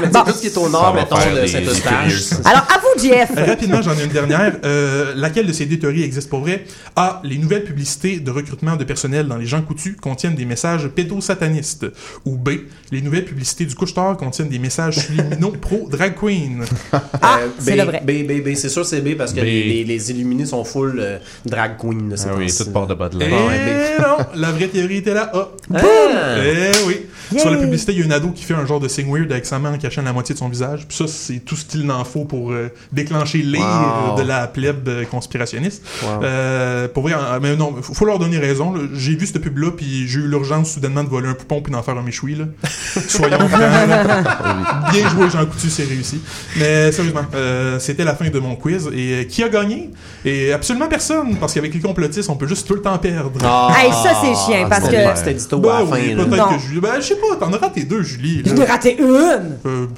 [0.01, 2.39] mais tu sais, tout ce qui est au nord, mettons, de Saint-Eustache.
[2.45, 3.31] Alors, à vous, Jeff.
[3.35, 4.57] Rapidement, j'en ai une dernière.
[4.65, 6.65] Euh, laquelle de ces deux théories existe pour vrai?
[6.95, 7.21] A.
[7.23, 11.85] Les nouvelles publicités de recrutement de personnel dans les gens coutus contiennent des messages pédosatanistes.
[12.25, 12.49] Ou B.
[12.91, 16.63] Les nouvelles publicités du couche-tard contiennent des messages subliminaux pro-drag queen.
[16.91, 18.01] Ah, Euh, c'est le vrai.
[18.05, 19.43] B, B, B, c'est sûr c'est B parce que B.
[19.45, 22.13] les, les, les illuminés sont full euh, drag queen.
[22.25, 23.27] Ah oui, toute part de bas de là.
[23.29, 25.31] non, la vraie théorie était là.
[25.33, 25.49] A.
[25.73, 26.35] Ah!
[26.43, 26.97] Eh oui.
[27.31, 27.39] Yay.
[27.39, 29.31] Sur la publicité, il y a une ado qui fait un genre de signe weird
[29.31, 30.85] avec sa main en cachant la moitié de son visage.
[30.87, 34.17] Puis ça, c'est tout ce qu'il en faut pour euh, déclencher l'ire Wow.
[34.17, 35.83] de la plèbe euh, conspirationniste.
[36.03, 36.23] Wow.
[36.23, 38.73] Euh, pour vrai, mais non, faut faut leur donner raison.
[38.73, 38.81] là.
[38.93, 41.81] J'ai vu cette pub-là, puis j'ai eu l'urgence soudainement de voler un poupon puis d'en
[41.83, 42.35] faire un méchoui.
[42.35, 42.45] Là.
[43.07, 43.59] Soyons francs.
[43.61, 44.89] là.
[44.91, 46.21] Bien joué, Jean Coutu, c'est réussi.
[46.57, 48.89] Mais sérieusement, euh, c'était la fin de mon quiz.
[48.93, 49.89] Et euh, qui a gagné?
[50.25, 53.31] Et absolument personne, parce qu'avec les complotistes, on peut juste tout le temps perdre.
[53.43, 56.15] Ah, Hey, ça, c'est chiant, parce que- C'était Ben à la oui, fin.
[56.15, 56.25] là.
[56.25, 56.79] peut-être que Julie.
[56.81, 58.37] Ben, je sais pas, t'en as raté deux, Julie.
[58.37, 58.43] là.
[58.47, 59.89] Je n'ai raté une.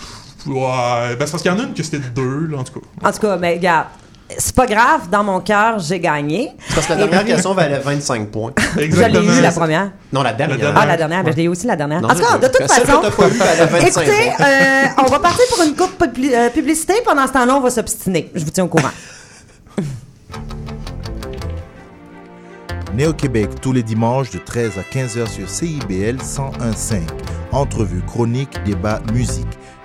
[0.47, 2.79] Ouais, ben, c'est parce qu'il y en a une que c'était deux, là, en tout
[2.79, 3.07] cas.
[3.07, 3.87] En tout cas, mais regarde,
[4.37, 6.51] c'est pas grave, dans mon cœur, j'ai gagné.
[6.73, 8.53] Parce que la dernière question valait 25 points.
[8.73, 9.33] Je l'ai Exactement.
[9.33, 9.91] eu la première.
[10.11, 10.57] Non, la dernière.
[10.57, 10.81] La dernière.
[10.81, 12.01] Ah, la dernière, ben, je l'ai eu aussi la dernière.
[12.01, 14.45] Non, en tout cas, de toute façon, t'as pas eu, elle a 25 écoutez, points.
[14.47, 16.93] euh, on va partir pour une courte publi- euh, publicité.
[17.05, 18.31] Pendant ce temps-là, on va s'obstiner.
[18.33, 18.89] Je vous tiens au courant.
[22.93, 27.01] Néo-Québec tous les dimanches de 13 à 15h sur CIBL 101.5.
[27.51, 29.47] Entrevue, chronique, débat, musique.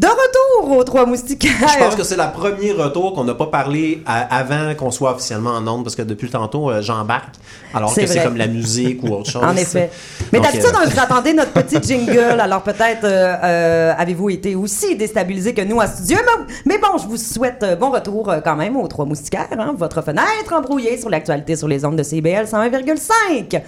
[0.00, 1.52] De retour aux Trois Moustiquaires.
[1.74, 5.12] Je pense que c'est la première retour qu'on n'a pas parlé à- avant qu'on soit
[5.12, 7.34] officiellement en ondes, parce que depuis tantôt, euh, j'embarque,
[7.74, 9.44] alors C'est que c'est comme la musique ou autre chose.
[9.44, 9.90] En effet.
[10.32, 12.40] Mais d'habitude, euh, on vous attendez notre petit jingle.
[12.40, 16.16] Alors peut-être euh, euh, avez-vous été aussi déstabilisé que nous à studio.
[16.24, 19.48] Mais, mais bon, je vous souhaite bon retour quand même aux Trois Moustiquaires.
[19.58, 19.74] hein.
[19.76, 23.60] votre fenêtre embrouillée sur l'actualité sur les ondes de CBL 101,5.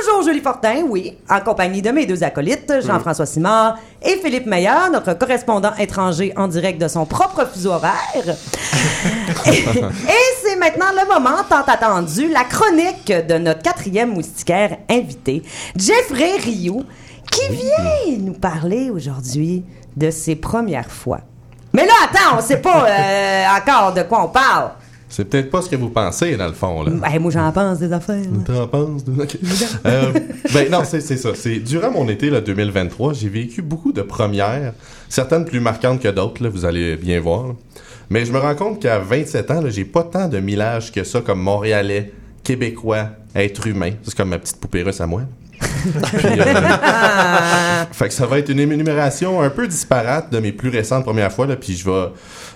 [0.00, 4.90] Toujours Julie Fortin, oui, en compagnie de mes deux acolytes, Jean-François Simard et Philippe Meillard,
[4.90, 7.94] notre correspondant étranger en direct de son propre fuseau horaire.
[9.46, 15.42] et et c'est maintenant le moment tant attendu, la chronique de notre quatrième moustiquaire invité,
[15.76, 16.84] Jeffrey Rioux,
[17.30, 19.64] qui vient nous parler aujourd'hui
[19.96, 21.20] de ses premières fois.
[21.72, 24.70] Mais là, attends, on sait pas euh, encore de quoi on parle.
[25.08, 26.90] C'est peut-être pas ce que vous pensez, dans le fond, là.
[26.92, 28.20] Ben, moi, j'en pense des affaires.
[28.44, 29.04] T'en penses?
[29.04, 29.38] de- ok.
[29.86, 30.12] Euh,
[30.52, 31.30] ben non, c'est c'est ça.
[31.34, 34.72] C'est durant mon été là, 2023, j'ai vécu beaucoup de premières,
[35.08, 37.46] certaines plus marquantes que d'autres, là, vous allez bien voir.
[37.48, 37.52] là.
[38.10, 41.04] Mais je me rends compte qu'à 27 ans, là, j'ai pas tant de millage que
[41.04, 42.12] ça comme Montréalais,
[42.44, 43.92] Québécois, être humain.
[44.02, 45.22] C'est comme ma petite poupée russe à moi.
[45.58, 46.44] Puis, euh,
[47.92, 51.32] fait que ça va être une énumération un peu disparate de mes plus récentes premières
[51.32, 52.06] fois, là, puis je vais,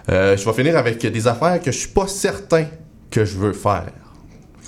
[0.08, 2.64] euh, je vais finir avec des affaires que je suis pas certain
[3.10, 3.86] que je veux faire.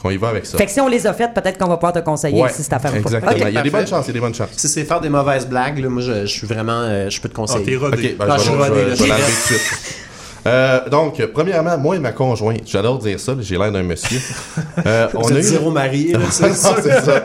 [0.05, 0.59] On y va avec ça.
[0.59, 2.63] Fait que si on les a faites, peut-être qu'on va pouvoir te conseiller Ouais, si
[2.65, 3.01] cette affaire ou pas.
[3.01, 3.33] Exactement.
[3.33, 3.45] Ok.
[3.47, 4.49] il y a des bonnes chances, il y a des bonnes chances.
[4.57, 6.73] Si c'est faire des mauvaises blagues, là, moi, je, je suis vraiment...
[6.73, 7.65] euh, je peux te Ah, conseiller.
[7.65, 7.97] t'es rodé.
[7.97, 9.97] Ok, ben, Ah, je, rodé, l'enlever tout de suite.
[10.45, 14.19] Euh, donc, premièrement, moi et ma conjointe, j'adore dire ça, j'ai l'air d'un monsieur.
[14.87, 17.25] Euh, on, a eu, marié, c'est c'est ça.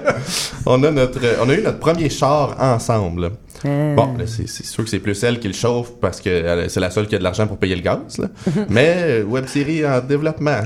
[0.65, 3.31] on, a notre, on a eu notre premier char ensemble.
[3.65, 3.95] Euh.
[3.95, 6.91] Bon, là, c'est sûr que c'est plus elle qui le chauffe parce que c'est la
[6.91, 8.17] seule qui a de l'argent pour payer le gaz.
[8.19, 8.27] là.
[8.69, 10.59] Mais euh, web série en développement.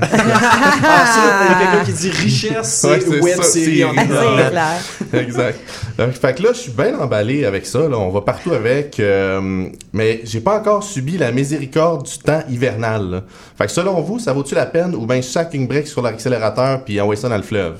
[0.84, 3.92] Ah, ça, il y a quelqu'un qui dit richesse, c'est Ouais, c'est web série en
[3.94, 4.78] développement.
[5.14, 5.58] Exact.
[6.00, 7.80] Euh, fait que là, je suis bien emballé avec ça.
[7.88, 7.96] Là.
[7.98, 8.98] On va partout avec.
[9.00, 13.10] euh, mais j'ai pas encore subi la miséricorde du temps hivernal.
[13.10, 13.22] là.
[13.56, 16.84] Fait que selon vous, ça vaut-tu la peine ou bien chaque une break sur l'accélérateur
[16.84, 17.74] puis envoyer ça dans le fleuve?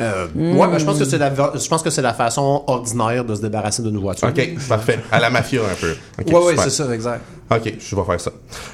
[0.00, 3.24] Euh, Ouais, ben, je pense que c'est la, je pense que c'est la façon ordinaire
[3.24, 4.28] de se débarrasser d'une voiture.
[4.28, 5.00] OK, parfait.
[5.10, 5.94] À la mafia un peu.
[6.20, 7.22] OK, Ouais, ouais, c'est ça, exact.
[7.50, 8.30] OK, je vais faire ça.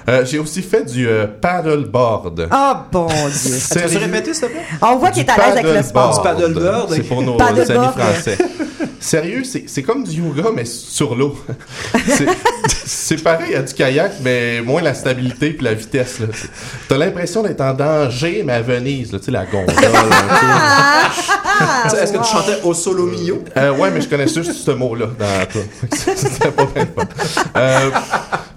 [0.08, 2.48] Euh, j'ai aussi fait du euh, paddleboard.
[2.52, 3.56] Oh, bon Dieu.
[3.72, 4.62] Tu peux répéter, s'il te plaît?
[4.82, 6.16] On voit qu'il est à l'aise avec le sport.
[6.16, 6.92] Du paddleboard.
[6.92, 7.70] C'est pour nos Paddleboard.
[7.98, 8.38] amis français.
[9.04, 11.36] Sérieux, c'est c'est comme du yoga, mais sur l'eau.
[12.86, 16.20] C'est- pareil à du kayak, mais moins la stabilité puis la vitesse.
[16.88, 19.74] T'as l'impression d'être en danger, mais à Venise, là, tu sais, la gondole.
[22.02, 23.44] Est-ce que tu chantais au solo mio?
[23.58, 25.62] Euh, ouais, mais je connais juste ce mot-là dans toi.
[26.16, 26.86] C'était pas bien.
[27.56, 27.90] Euh,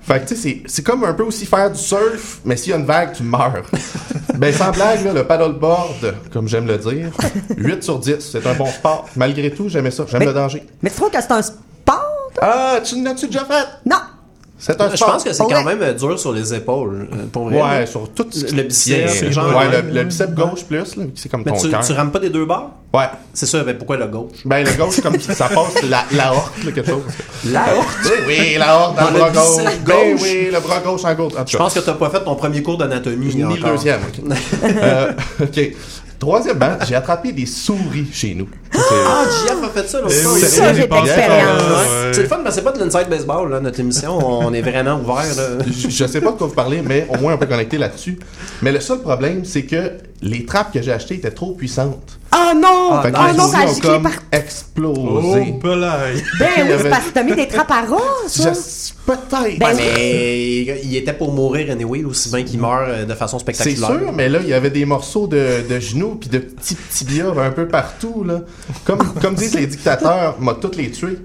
[0.08, 2.74] fait que, tu sais, c'est- comme un peu aussi faire du surf, mais s'il y
[2.74, 3.64] a une vague, tu meurs.
[4.38, 7.10] Ben, sans blague, là, le paddleboard, comme j'aime le dire,
[7.58, 9.10] 8 sur 10, c'est un bon sport.
[9.16, 10.06] Malgré tout, j'aimais ça.
[10.08, 10.64] J'aime le danger.
[10.84, 12.32] Mais tu trouves que c'est un sport?
[12.40, 13.66] Ah, tu l'as-tu déjà fait?
[13.90, 13.98] Non.
[14.60, 17.46] C'est un Je pense que c'est quand même euh, dur sur les épaules, euh, pour
[17.46, 17.62] vrai.
[17.62, 17.86] Ouais, là.
[17.86, 21.44] sur tout ce Le bicep, genre, Ouais, le, le bicep gauche plus, là, c'est comme
[21.46, 21.86] Mais ton tu, cœur.
[21.86, 22.72] tu rames pas des deux bords?
[22.94, 23.06] Ouais.
[23.34, 24.32] C'est ça, ben pourquoi le gauche?
[24.46, 27.04] Ben, le gauche, comme si ça passe la, la horte, là, quelque chose.
[27.46, 29.64] La Oui, oui, la horte dans, le bras gauche.
[29.86, 30.22] Ben gauche.
[30.24, 31.34] oui, le bras gauche en gauche.
[31.38, 34.00] En Je pense que t'as pas fait ton premier cours d'anatomie ni le deuxième.
[34.02, 34.38] ok.
[34.64, 35.12] Euh,
[35.44, 35.60] OK.
[36.20, 38.48] Troisièmement, j'ai attrapé des souris chez nous.
[38.74, 41.62] Ah, JF a fait ça l'autre Eh oui, Ça, c'est j'ai d'expérience.
[42.12, 44.18] C'est le fun, mais c'est pas de l'inside baseball, là, notre émission.
[44.18, 45.64] On est vraiment ouvert, là.
[45.66, 48.18] je, je sais pas de quoi vous parlez, mais au moins on peut connecter là-dessus.
[48.64, 52.18] Mais le seul problème, c'est que les trappes que j'ai achetées étaient trop puissantes.
[52.34, 53.02] Oh non!
[53.04, 54.12] Fait que oh les non, ça a ont giclé comme par...
[54.32, 55.54] explosé.
[55.56, 56.24] Oh, pelaille.
[56.40, 58.54] Ben oui, c'est parce que t'as mis des trappes à rats, ça.
[58.54, 59.58] Je- Peut-être.
[59.60, 63.44] Ben mais il était pour mourir anyway, aussi bien qu'il meurt euh, de façon C'est
[63.54, 63.88] spectaculaire.
[63.88, 67.32] sûr, mais là, il y avait des morceaux de, de genoux puis de petits tibias
[67.38, 68.42] un peu partout, là.
[68.86, 71.18] Comme, comme disent les dictateurs, m'a toutes les tués.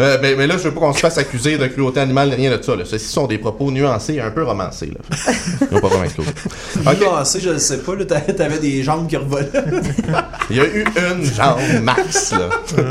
[0.00, 2.56] Euh, ben, mais là, je veux pas qu'on se fasse accuser de cruauté animale, rien
[2.56, 2.76] de ça.
[2.76, 2.84] Là.
[2.84, 4.92] Ceci sont des propos nuancés et un peu romancés.
[4.94, 5.18] Là.
[5.60, 6.30] Ils pas vraiment explosé.
[6.86, 6.98] Ok.
[7.12, 9.50] Ah, c'est, je le sais pas, là, t'a- t'avais des jambes qui revolaient.
[10.50, 12.30] Il y a eu une jambe max.
[12.32, 12.48] Là.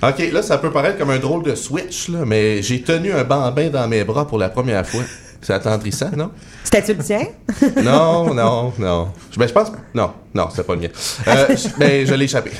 [0.00, 3.24] OK, là, ça peut paraître comme un drôle de switch, là, mais j'ai tenu un
[3.24, 5.02] bambin dans mes bras pour la première fois.
[5.40, 6.30] C'est attendrissant, non?
[6.64, 7.20] C'était-tu le tien?
[7.82, 9.08] Non, non, non.
[9.30, 9.68] Je- Ben, je pense.
[9.94, 10.88] Non, non, c'était pas le mien.
[11.28, 12.50] Euh, je- ben, je l'ai échappé.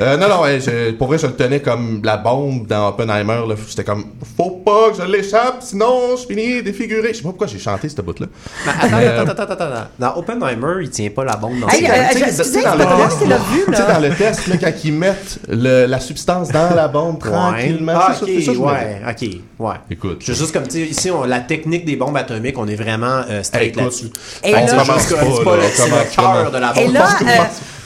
[0.00, 3.42] Euh, non, non, ouais, je- pour vrai, je le tenais comme la bombe dans Oppenheimer.
[3.48, 3.54] là.
[3.68, 4.04] J'étais comme,
[4.36, 7.10] faut pas que je l'échappe, sinon je finis défiguré.
[7.12, 8.26] Je sais pas pourquoi j'ai chanté cette bout-là.
[8.66, 9.88] Mais attends, Euh, attends, attends, attends, attends.
[9.98, 14.00] Dans Oppenheimer, il tient pas la bombe dans Hey, ses euh, excusez, dans c'est dans
[14.00, 17.92] le test, là, quand ils mettent le- la substance dans la bombe tranquillement.
[17.94, 19.28] Ah, c'est ça, ok, c'est ça ouais, ok,
[19.60, 19.74] ouais.
[19.90, 20.18] Écoute.
[20.24, 23.22] Je juste comme, tu sais, ici, on- la technique des bombes atomiques, on est vraiment
[23.28, 23.82] euh, straight Écoute.
[23.82, 24.10] là-dessus.
[24.44, 26.94] Et là- pas, là, le- cœur de la Et bombe.
[26.94, 27.28] là, Parce que euh,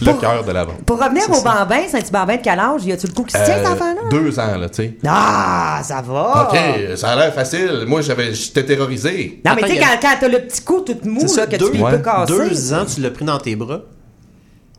[0.00, 0.74] le pour- cœur de la bombe.
[0.86, 2.84] Pour revenir au bambin, c'est un petit bambin de quel âge?
[2.84, 4.00] Y a-tu le coup qui se tient, Euh, cet enfant-là?
[4.10, 4.96] Deux ans, là, tu sais.
[5.06, 6.48] Ah, ça va!
[6.50, 6.58] Ok,
[6.96, 7.84] ça a l'air facile.
[7.86, 9.40] Moi, j'avais, j'étais terrorisé.
[9.44, 11.98] Non, mais tu sais, quand, t'as le petit cou tout mou, là, que tu peux
[11.98, 12.32] casser.
[12.32, 13.80] Deux ans, tu l'as pris dans tes bras.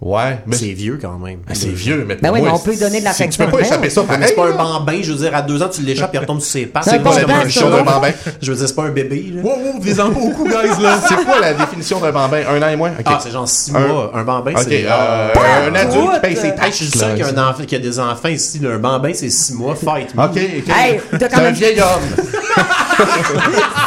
[0.05, 1.39] Ouais, mais C'est vieux quand même.
[1.49, 3.45] Ah, c'est vieux, mais Ben oui, moi, mais on peut lui donner de c'est- l'affection
[3.45, 4.25] Tu peux pas échapper ça Mais pareil.
[4.27, 6.51] c'est pas un bambin, je veux dire, à deux ans, tu l'échappes, il retombe sur
[6.51, 6.83] ses pattes.
[6.83, 8.09] C'est quoi la définition d'un bambin?
[8.41, 9.41] Je veux dire, c'est pas un bébé, là.
[9.41, 10.99] Wow, wow, des en beaucoup, guys, là.
[11.07, 12.41] C'est quoi la définition d'un bambin?
[12.49, 12.91] Un an et moins?
[12.91, 13.05] Ok.
[13.05, 14.11] Ah, c'est genre six Un- mois.
[14.13, 14.85] Un bambin, c'est...
[14.85, 17.27] euh, euh, un adulte qui paye ses Hey, Hey, je suis sûr qu'il y, a
[17.27, 18.59] un enfant- qu'il y a des enfants ici.
[18.65, 19.75] Un bambin, c'est six mois.
[19.75, 20.09] Fight.
[20.17, 20.75] Ok, ok.
[20.75, 22.25] Hey, t'as quand C'est un vieil homme.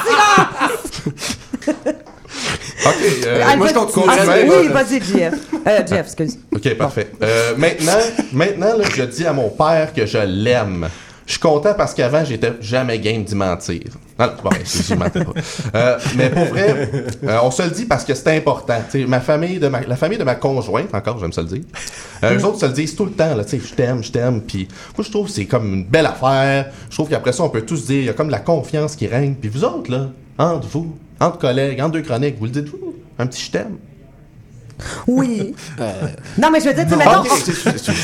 [2.88, 4.04] ok, euh, Ah, moi je vas- continue.
[4.08, 5.34] ah, Ouais, oui, vas-y, Jeff.
[5.66, 6.38] Euh, Jeff, excuse.
[6.54, 7.10] Ok, parfait.
[7.22, 7.98] Euh, maintenant,
[8.32, 10.88] maintenant là, je dis à mon père que je l'aime.
[11.26, 13.80] Je suis content parce qu'avant, j'étais jamais game d'y mentir.
[14.16, 15.32] Non, vrai, je- mentais pas.
[15.74, 16.88] Euh, mais pour vrai,
[17.24, 18.78] euh, on se le dit parce que c'est important.
[19.08, 21.62] Ma famille, de ma, la famille de ma conjointe, encore, j'aime ça le dire,
[22.22, 23.34] euh, eux autres se le disent tout le temps.
[23.34, 24.40] là, Je t'aime, je t'aime.
[24.40, 26.66] Puis moi, je trouve que c'est comme une belle affaire.
[26.88, 29.08] Je trouve qu'après ça, on peut tous dire, il y a comme la confiance qui
[29.08, 29.34] règne.
[29.34, 30.06] Puis vous autres, là,
[30.38, 32.94] entre vous, entre collègues, entre deux chroniques, vous le dites-vous?
[33.18, 33.76] Un petit je t'aime.
[35.06, 35.54] Oui.
[36.38, 37.22] Non, mais je veux dire, tu sais, mettons.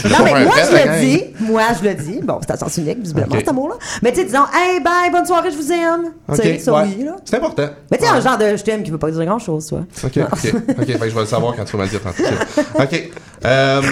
[0.09, 1.23] Non, mais moi, je le dis.
[1.41, 2.21] Moi, je le dis.
[2.23, 3.37] Bon, c'est à sens unique, visiblement, Ok.
[3.41, 3.75] cet amour-là.
[4.03, 6.13] Mais tu sais, disons, hey, bye, bonne soirée, je vous aime.
[6.31, 6.95] Tu sais, Ok, ça, ouais.
[6.97, 7.17] oui, là.
[7.27, 7.69] C'est important.
[7.91, 9.81] Mais tu sais, un genre de je t'aime qui veut pas dire grand-chose, toi.
[10.03, 10.87] Ok, ok, ok.
[10.87, 12.23] Que je vais le savoir quand tu vas me le dire tantôt.
[12.83, 13.11] Ok.
[13.45, 13.83] Euh,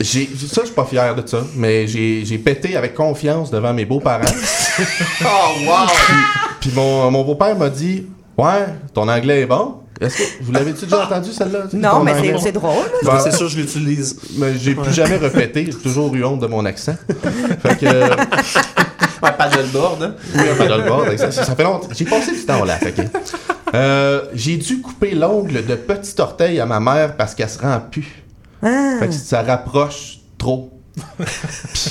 [0.00, 3.74] j'ai, ça, je suis pas fier de ça, mais j'ai, j'ai pété avec confiance devant
[3.74, 4.22] mes beaux-parents.
[5.24, 5.86] Oh, wow!
[6.62, 8.06] Puis mon, mon beau-père m'a dit
[8.38, 9.74] Ouais, ton anglais est bon.
[10.00, 11.64] Est-ce que vous l'avez-tu déjà entendu celle-là?
[11.74, 12.72] Non, mais c'est- c'est drôle.
[13.04, 13.12] là.
[13.12, 14.18] Ben, c'est sûr, je l'utilise.
[14.36, 16.94] mais j'ai plus jamais répété, j'ai toujours eu honte de mon accent.
[17.62, 17.86] Fait que.
[17.86, 18.08] euh,
[19.22, 20.14] Ouais, paddleboard, hein?
[20.34, 21.16] Oui, un paddleboard.
[21.18, 21.86] Ça, ça fait longtemps.
[21.92, 22.74] J'ai passé du temps là.
[22.78, 23.02] Fait que,
[23.74, 27.80] euh, j'ai dû couper l'ongle de petit orteil à ma mère parce qu'elle se rend
[27.88, 28.24] plus.
[28.64, 28.94] Ah.
[28.98, 30.72] Fait que ça rapproche trop.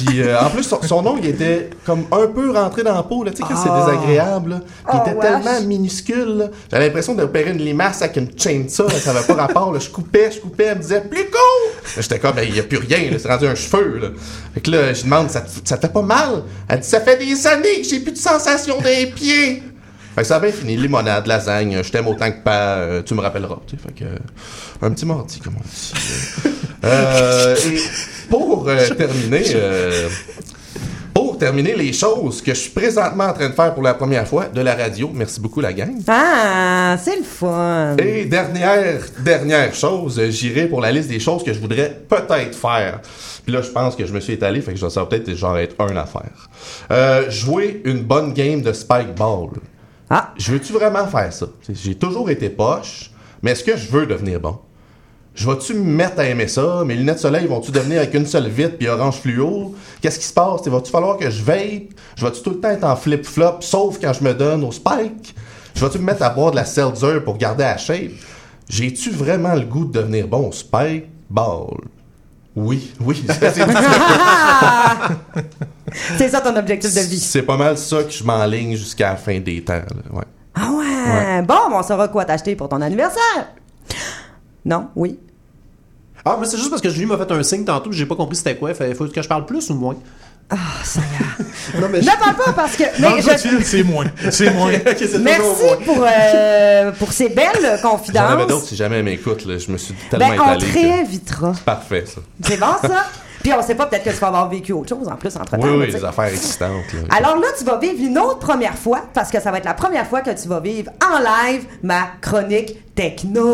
[0.05, 3.23] Puis euh, en plus, son, son ongle était comme un peu rentré dans la peau,
[3.23, 3.55] là, tu sais, Ah.
[3.55, 4.49] c'est désagréable.
[4.51, 4.59] là.
[4.61, 5.21] Il Oh, était wesh.
[5.43, 6.51] tellement minuscule.
[6.69, 9.73] J'avais l'impression d'opérer une limace avec une chainsaw, là, ça avait pas rapport.
[9.73, 9.79] là.
[9.79, 11.71] Je coupais, je coupais, elle me disait plus court!
[11.97, 13.99] J'étais comme, il y a plus rien, c'est rendu un cheveu.
[13.99, 14.07] Là.
[14.53, 16.43] Fait que là, je demande, ça, te- ça fait pas mal?
[16.69, 19.63] Elle dit, ça fait des années que j'ai plus de sensation des pieds!
[20.13, 23.13] Fait que ça a bien fini, limonade, lasagne, je t'aime autant que pas, euh, tu
[23.13, 23.59] me rappelleras.
[23.67, 24.17] Fait que, euh,
[24.81, 25.93] un petit mardi, comme on dit.
[26.83, 27.77] et
[28.31, 30.07] pour euh, terminer, euh,
[31.13, 34.25] pour terminer les choses que je suis présentement en train de faire pour la première
[34.25, 35.97] fois de la radio, merci beaucoup la gang.
[36.07, 37.97] Ah, c'est le fun.
[37.97, 42.55] Et dernière, dernière chose, euh, j'irai pour la liste des choses que je voudrais peut-être
[42.55, 43.01] faire.
[43.43, 45.57] Puis là, je pense que je me suis étalé, fait que ça va peut-être genre
[45.57, 46.49] être un à faire.
[46.89, 49.49] Euh, jouer une bonne game de spike ball.
[50.09, 50.33] Ah.
[50.37, 51.47] Je veux-tu vraiment faire ça?
[51.69, 53.11] J'ai toujours été poche,
[53.41, 54.57] mais est-ce que je veux devenir bon?
[55.33, 56.83] Je vais-tu me mettre à aimer ça?
[56.85, 59.73] Mes lunettes de soleil vont-tu devenir avec une seule vitre puis orange fluo?
[60.01, 60.67] Qu'est-ce qui se passe?
[60.67, 61.93] Va-tu falloir que je vape?
[62.17, 65.33] Je vais-tu tout le temps être en flip-flop, sauf quand je me donne au spike?
[65.73, 68.11] Je vais-tu me mettre à boire de la seltzer pour garder la shape?
[68.69, 71.05] J'ai-tu vraiment le goût de devenir bon au spike?
[71.29, 71.67] Ball?
[72.53, 73.23] Oui, oui.
[76.17, 77.19] c'est- ça ton objectif de vie.
[77.19, 79.73] C'est pas mal ça que je m'enligne jusqu'à la fin des temps.
[79.75, 80.23] là, ouais.
[80.55, 81.41] Ah ouais.
[81.43, 83.47] Bon, on saura quoi t'acheter pour ton anniversaire.
[84.65, 84.87] Non?
[84.95, 85.19] Oui.
[86.23, 88.35] Ah, mais c'est juste parce que Julie m'a fait un signe tantôt, j'ai pas compris
[88.35, 88.73] c'était quoi.
[88.73, 89.95] Fait, faut que je parle plus ou moins?
[90.51, 91.79] Ah, ça y est.
[91.81, 92.83] Non, mais Ne parle pas parce que.
[92.99, 94.05] Mais je- c'est moins.
[94.29, 94.71] C'est moins.
[95.23, 95.77] Merci moins.
[95.85, 98.47] pour, euh, pour ces belles J'en avais confidences.
[98.47, 99.45] d'autres si jamais elle m'écoute.
[99.45, 99.57] là.
[99.57, 100.59] Je me suis tellement Ben, on étalé.
[100.67, 101.53] te que- réinvitera.
[101.65, 102.21] Parfait, ça.
[102.45, 103.05] C'est bon, ça?
[103.41, 105.51] Puis on sait pas, peut-être que tu vas avoir vécu autre chose en plus entre
[105.57, 105.63] temps.
[105.63, 106.93] Oui, oui, les affaires existantes.
[106.93, 107.15] là.
[107.17, 109.73] Alors là, tu vas vivre une autre première fois, parce que ça va être la
[109.73, 113.45] première fois que tu vas vivre en live ma chronique techno.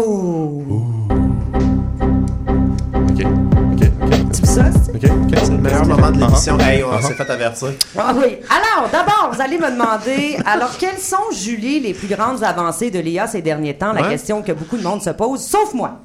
[2.93, 4.31] OK, OK, OK.
[4.33, 4.63] Tu ça?
[4.71, 5.37] c'est- OK, OK.
[5.41, 6.57] C'est le meilleur moment de l'émission.
[6.59, 7.01] Ah, Hey, on ah.
[7.01, 7.69] s'est fait avertir.
[7.97, 8.37] Ah oui.
[8.49, 12.99] Alors, d'abord, vous allez me demander, alors, quelles sont, Julie, les plus grandes avancées de
[12.99, 13.93] l'IA ces derniers temps?
[13.93, 14.09] La Ouais.
[14.09, 15.99] question que beaucoup de monde se pose, sauf moi.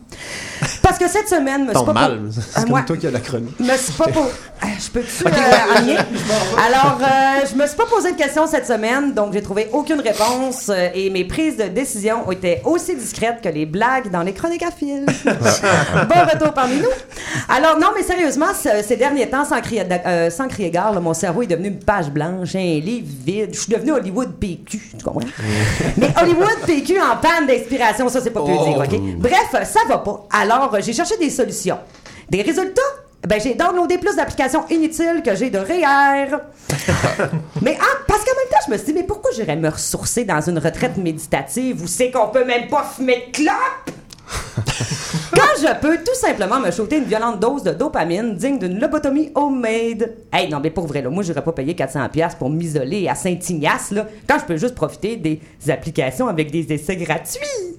[0.82, 2.20] Parce que cette semaine, me suis Ton pas mal.
[2.30, 3.58] C'est Euh, comme toi qui as la chronique.
[3.60, 4.30] me suis pas po-
[4.60, 6.04] Ah, Je peux-tu euh, en lien?
[6.66, 10.00] Alors, euh, je me suis pas posé de questions cette semaine, donc j'ai trouvé aucune
[10.00, 14.22] réponse euh, et mes prises de décision ont été aussi discrètes que les blagues dans
[14.22, 15.04] les chroniques à fil.
[15.24, 16.88] bon retour parmi nous.
[17.48, 21.00] Alors, non, mais sérieusement, ce- ces derniers temps, sans crier, euh, sans crier gare, là,
[21.00, 23.50] mon cerveau est devenu une page blanche, un livre vide.
[23.52, 25.20] Je suis devenu Hollywood PQ, tu comprends?
[25.96, 29.00] mais Hollywood PQ en panne d'inspiration, ça, c'est pas plus dire, OK?
[29.18, 30.26] Bref, ça va pas.
[30.32, 31.78] Alors, euh, j'ai cherché des solutions.
[32.30, 32.82] Des résultats?
[33.26, 36.38] Ben, j'ai downloadé plus d'applications inutiles que j'ai de REER.
[37.62, 40.24] mais ah, parce qu'en même temps, je me suis dit, mais pourquoi j'irais me ressourcer
[40.24, 43.96] dans une retraite méditative où c'est qu'on peut même pas fumer de clope?
[45.34, 49.30] Quand je peux tout simplement me shooter une violente dose de dopamine digne d'une lobotomie
[49.34, 50.12] homemade.
[50.32, 53.92] Hey, non, mais pour vrai, là, moi, j'aurais pas payé 400$ pour m'isoler à Saint-Ignace,
[53.92, 57.78] là, quand je peux juste profiter des applications avec des essais gratuits.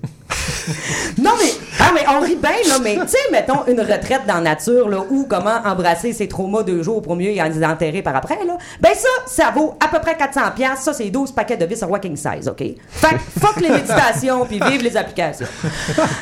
[1.18, 4.36] Non, mais, ah, mais on rit bien, là, mais, tu sais, mettons une retraite dans
[4.36, 8.02] la nature, là, ou comment embrasser ses traumas deux jours pour mieux y en enterrer
[8.02, 8.58] par après, là.
[8.80, 10.78] Ben, ça, ça vaut à peu près 400$.
[10.78, 12.64] Ça, c'est 12 paquets de vis sur walking size, OK?
[12.90, 15.48] Fait que fuck les méditations, puis vive les applications.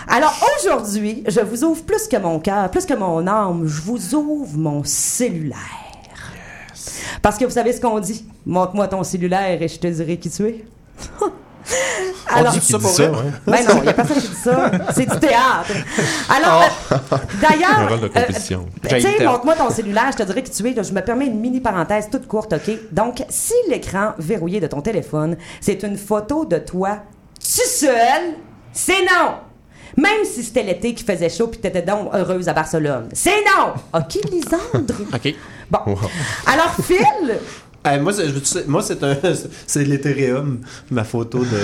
[0.08, 4.16] Alors, aujourd'hui, je vous ouvre plus que mon cœur, plus que mon âme, je vous
[4.16, 5.58] ouvre mon cellulaire.
[7.22, 8.26] Parce que vous savez ce qu'on dit?
[8.46, 10.66] Montre-moi ton cellulaire et je te dirai qui tu es.
[12.28, 13.18] Alors, dit ça pour ça, ouais?
[13.46, 14.72] ben non, il n'y a personne qui dit ça.
[14.94, 15.72] C'est du théâtre.
[16.30, 17.80] Alors, euh, d'ailleurs.
[17.80, 18.66] Un rôle de euh, compétition.
[18.82, 20.74] tu J'ai le sais, montre-moi ton cellulaire, je te dirais qui tu es.
[20.74, 20.84] là.
[20.84, 22.74] Je me permets une mini parenthèse toute courte, OK?
[22.92, 27.00] Donc, si l'écran verrouillé de ton téléphone, c'est une photo de toi
[27.40, 28.36] tout seul,
[28.72, 29.34] c'est non!
[29.98, 33.10] Même si c'était l'été qui faisait chaud puis t'étais donc heureuse à Barcelone.
[33.12, 33.74] C'est non!
[33.94, 34.94] OK, Lisandre?
[35.14, 35.36] OK.
[35.70, 35.80] Bon.
[36.48, 37.40] Alors, Phil,
[37.88, 39.18] Euh, moi, c'est, moi, c'est un,
[39.68, 40.62] c'est l'Ethereum,
[40.92, 41.58] ma photo de.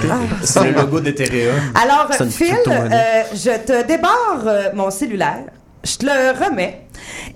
[0.44, 1.56] c'est le logo d'Ethereum.
[1.74, 5.46] Alors, Phil, euh, je te débarre euh, mon cellulaire,
[5.82, 6.82] je te le remets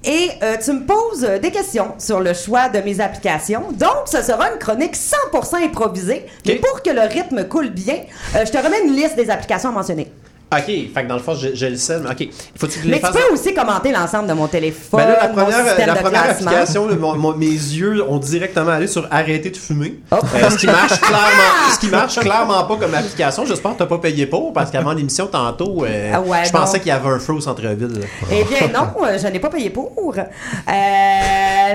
[0.04, 3.72] et euh, tu me poses des questions sur le choix de mes applications.
[3.72, 6.24] Donc, ce sera une chronique 100% improvisée.
[6.46, 8.02] Mais pour que le rythme coule bien,
[8.34, 10.12] je te remets une liste des applications à mentionner.
[10.50, 12.28] OK, fait que dans le fond, j'ai, j'ai le sel, mais OK.
[12.56, 15.18] Faut que je les Mais tu peux aussi commenter l'ensemble de mon téléphone, Ben là,
[15.20, 19.56] la première, la application, là, mon- mon- mes yeux ont directement allé sur arrêter de
[19.58, 20.00] fumer.
[20.10, 20.16] Oh.
[20.16, 23.44] Euh, ce qui marche clairement, ce qui marche clairement pas comme application.
[23.44, 26.78] J'espère que t'as pas payé pour parce qu'avant l'émission tantôt, euh, Ah ouais, je pensais
[26.78, 28.00] qu'il y avait un feu au centre-ville.
[28.32, 29.92] Eh bien, non, euh, je n'ai pas payé pour.
[30.16, 30.22] Euh,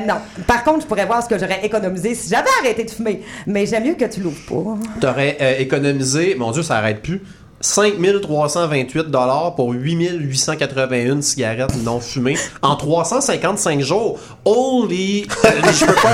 [0.07, 0.15] non.
[0.47, 3.21] Par contre, je pourrais voir ce que j'aurais économisé si j'avais arrêté de fumer.
[3.45, 4.77] Mais j'aime mieux que tu l'ouvres pas.
[4.99, 7.21] T'aurais économisé, mon Dieu, ça arrête plus.
[7.63, 14.19] 5328 dollars pour 8881 cigarettes non fumées en 355 jours.
[14.45, 16.09] Holy, je peux pas,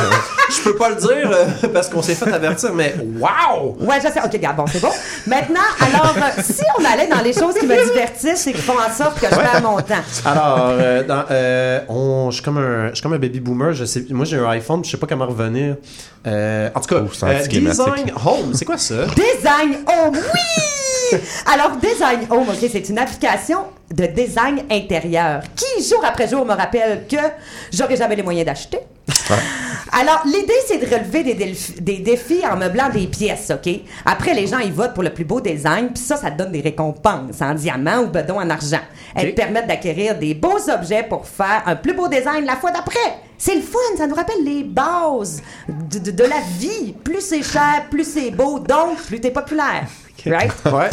[0.50, 3.76] je peux pas le dire euh, parce qu'on s'est fait avertir, mais wow!
[3.80, 4.20] Ouais, je sais.
[4.24, 4.92] OK, regarde, bon, c'est bon.
[5.26, 8.74] Maintenant, alors, euh, si on allait dans les choses qui me divertissent et qui font
[8.78, 10.04] en sorte que je perds mon temps.
[10.26, 13.74] Alors, euh, dans, euh, on, je suis comme un, je suis comme un baby boomer.
[13.74, 15.78] Je sais, moi j'ai un iPhone, je sais pas comment revenir.
[16.28, 17.48] Euh, en tout cas, Oh.
[17.50, 19.06] Design Home, c'est quoi ça?
[19.16, 20.40] Design Home, oui!
[21.54, 23.60] Alors, Design Home, OK, c'est une application
[23.94, 27.18] de design intérieur qui, jour après jour, me rappelle que
[27.74, 28.80] j'aurais jamais les moyens d'acheter.
[29.92, 33.74] Alors, l'idée, c'est de relever des, déf- des défis en meublant des pièces, OK?
[34.06, 36.52] Après, les gens, ils votent pour le plus beau design, puis ça, ça te donne
[36.52, 38.80] des récompenses en diamant ou bedon en argent.
[39.16, 43.00] Elles permettent d'acquérir des beaux objets pour faire un plus beau design la fois d'après.
[43.38, 46.94] C'est le fun, ça nous rappelle les bases de, de- de la vie.
[47.04, 49.88] Plus c'est cher, plus c'est beau, donc plus t'es populaire.
[50.26, 50.52] Right?
[50.70, 50.90] Ouais.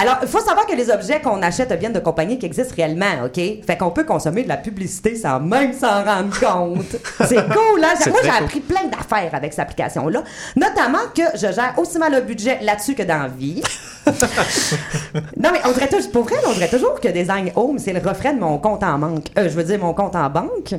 [0.00, 3.24] Alors, il faut savoir que les objets qu'on achète viennent de compagnies qui existent réellement,
[3.24, 3.34] OK?
[3.34, 6.96] Fait qu'on peut consommer de la publicité sans même s'en rendre compte.
[7.26, 7.94] C'est cool, hein?
[8.06, 8.44] Moi, j'ai cool.
[8.44, 10.22] appris plein d'affaires avec cette application-là.
[10.54, 13.62] Notamment que je gère aussi mal le budget là-dessus que dans la vie.
[15.36, 18.00] non, mais on dirait toujours, pour vrai, on dirait toujours que Design Home, c'est le
[18.00, 19.26] reflet de mon compte en banque.
[19.38, 20.74] Euh, je veux dire, mon compte en banque.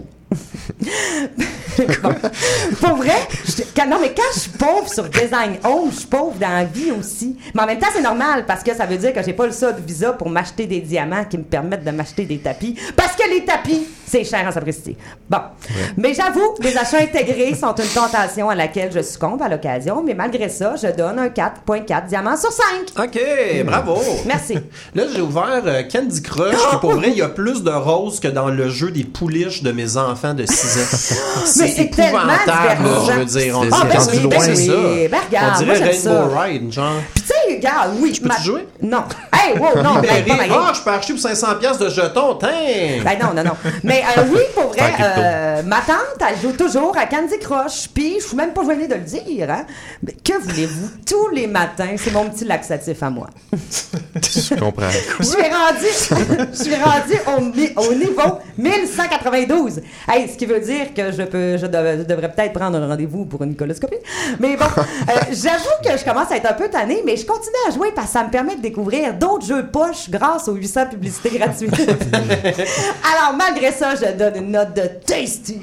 [2.81, 3.15] Pour vrai,
[3.45, 6.49] je- quand- non, mais quand je suis pauvre sur Design Home, je suis pauvre dans
[6.49, 7.37] la vie aussi.
[7.53, 9.51] Mais en même temps, c'est normal parce que ça veut dire que j'ai pas le
[9.51, 12.75] solde Visa pour m'acheter des diamants qui me permettent de m'acheter des tapis.
[12.95, 14.95] Parce que les tapis, c'est cher en sapristi.
[15.29, 15.39] Bon.
[15.97, 20.13] Mais j'avoue, les achats intégrés sont une tentation à laquelle je succombe à l'occasion, mais
[20.13, 23.05] malgré ça, je donne un 4.4 diamants sur 5.
[23.05, 23.19] OK,
[23.65, 23.99] bravo!
[24.25, 24.55] Merci.
[24.95, 28.19] Là, j'ai ouvert euh, Candy Crush, qui pour vrai, il y a plus de roses
[28.19, 31.45] que dans le jeu des pouliches de mes enfants de 6 ans.
[31.67, 33.59] C'est tellement épouvantable, je veux dire.
[33.59, 34.51] On Ah, ben rendu loin, ça.
[35.11, 35.19] Ben
[35.55, 36.35] on dirait Rainbow.
[36.39, 36.93] Ride, genre.
[37.13, 38.13] Puis tu sais, oui, gars, oui.
[38.13, 38.67] Je peux-tu jouer?
[38.81, 39.03] Non.
[39.33, 42.35] Hey, wow, non, pas ma je peux acheter pour 500 pièces de jetons.
[42.35, 43.03] Tiens!
[43.03, 43.57] Ben non, non, non.
[43.83, 47.89] Mais euh, oui, pour vrai, euh, ma tante, elle joue toujours à Candy Crush.
[47.93, 49.49] Puis, je suis même pas gênée de le dire.
[49.49, 49.65] Hein?
[50.03, 50.89] Mais que voulez-vous?
[51.05, 53.27] Tous les matins, c'est mon petit laxatif à moi.
[54.21, 54.89] Je comprends.
[55.19, 59.81] Je suis rendu, je suis rendu au, niveau 1192.
[60.07, 62.87] Hey, ce qui veut dire que je peux, je, dev- je devrais peut-être prendre un
[62.87, 63.97] rendez-vous pour une coloscopie.
[64.39, 67.55] Mais bon, euh, j'avoue que je commence à être un peu tannée, mais je continue
[67.67, 70.53] à jouer parce que ça me permet de découvrir d'autres jeux de poche grâce aux
[70.53, 71.71] 800 publicités gratuites.
[71.79, 75.59] Alors, malgré ça, je donne une note de tasty.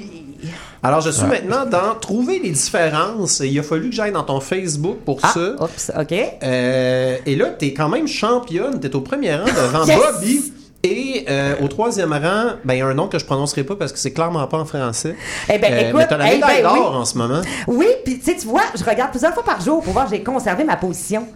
[0.83, 3.41] Alors, je suis maintenant dans Trouver les différences.
[3.41, 5.63] Et il a fallu que j'aille dans ton Facebook pour Ah, ça.
[5.63, 6.13] oups, OK.
[6.43, 8.79] Euh, et là, t'es quand même championne.
[8.79, 9.97] T'es au premier rang devant Yes!
[9.97, 10.53] Bobby.
[10.83, 13.75] Et euh, au troisième rang, ben, il y a un nom que je prononcerai pas
[13.75, 15.15] parce que c'est clairement pas en français.
[15.51, 16.97] Eh ben, écoute, mais t'as la eh médaille ben, d'or oui.
[16.97, 17.41] en ce moment.
[17.65, 20.13] Oui, puis tu sais, tu vois, je regarde plusieurs fois par jour pour voir si
[20.15, 21.27] j'ai conservé ma position.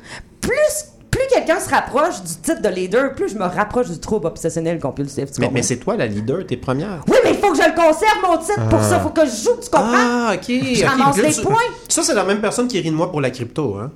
[0.42, 4.28] Plus, plus quelqu'un se rapproche du titre de leader, plus je me rapproche du trouble
[4.28, 5.32] obsessionnel compulsif.
[5.32, 7.04] Tu Mais, c'est toi la leader, t'es première.
[7.08, 8.70] Oui, mais il faut que je le conserve, mon titre.
[8.70, 9.88] Pour ça, il faut que je joue, tu comprends?
[9.96, 10.46] Ah, ok.
[10.48, 11.56] Je ramasse les tu- points.
[11.88, 13.92] Ça, c'est la même personne qui rit de moi pour la crypto, hein?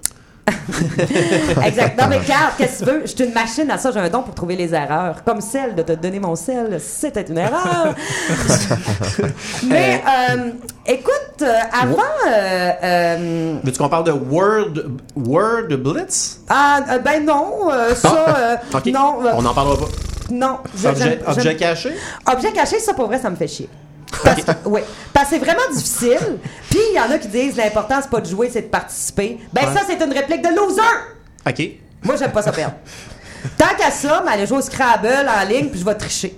[1.65, 1.97] Exact.
[1.99, 3.01] Non, mais regarde, qu'est-ce que tu veux?
[3.03, 5.23] Je suis une machine à ça, j'ai un don pour trouver les erreurs.
[5.23, 7.95] Comme celle de te donner mon sel, c'était une erreur.
[9.67, 10.49] mais, euh,
[10.85, 11.97] écoute, euh, avant.
[12.27, 14.73] euh, euh, Veux-tu qu'on parle de Word,
[15.15, 16.39] Word Blitz?
[16.49, 18.59] ah, ben non, ça.
[18.73, 18.85] Ok.
[18.87, 19.91] Non, On n'en parlera pas.
[20.31, 20.57] non.
[20.75, 21.93] je- Objet, objet caché?
[22.31, 23.69] Objet caché, ça pour vrai, ça me fait chier.
[24.23, 26.39] Parce que, oui, parce que c'est vraiment difficile.
[26.69, 29.39] Puis il y en a qui disent l'important c'est pas de jouer, c'est de participer.
[29.51, 30.81] Ben ça c'est une réplique de loser.
[31.47, 31.69] OK.
[32.03, 32.75] Moi j'aime pas ça perdre.
[33.57, 36.37] Tant qu'à ça, mais aller jouer au Scrabble en ligne puis je vais tricher.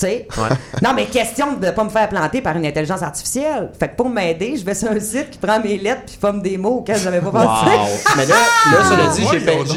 [0.00, 0.28] Tu sais?
[0.38, 0.48] Ouais.
[0.82, 3.70] Non, mais question de pas me faire planter par une intelligence artificielle.
[3.78, 6.40] Fait que pour m'aider, je vais sur un site qui prend mes lettres puis forme
[6.40, 7.66] des mots auxquels j'avais pas pensé.
[7.66, 7.86] Wow!
[8.16, 8.34] Mais là,
[8.72, 9.26] là cela dit,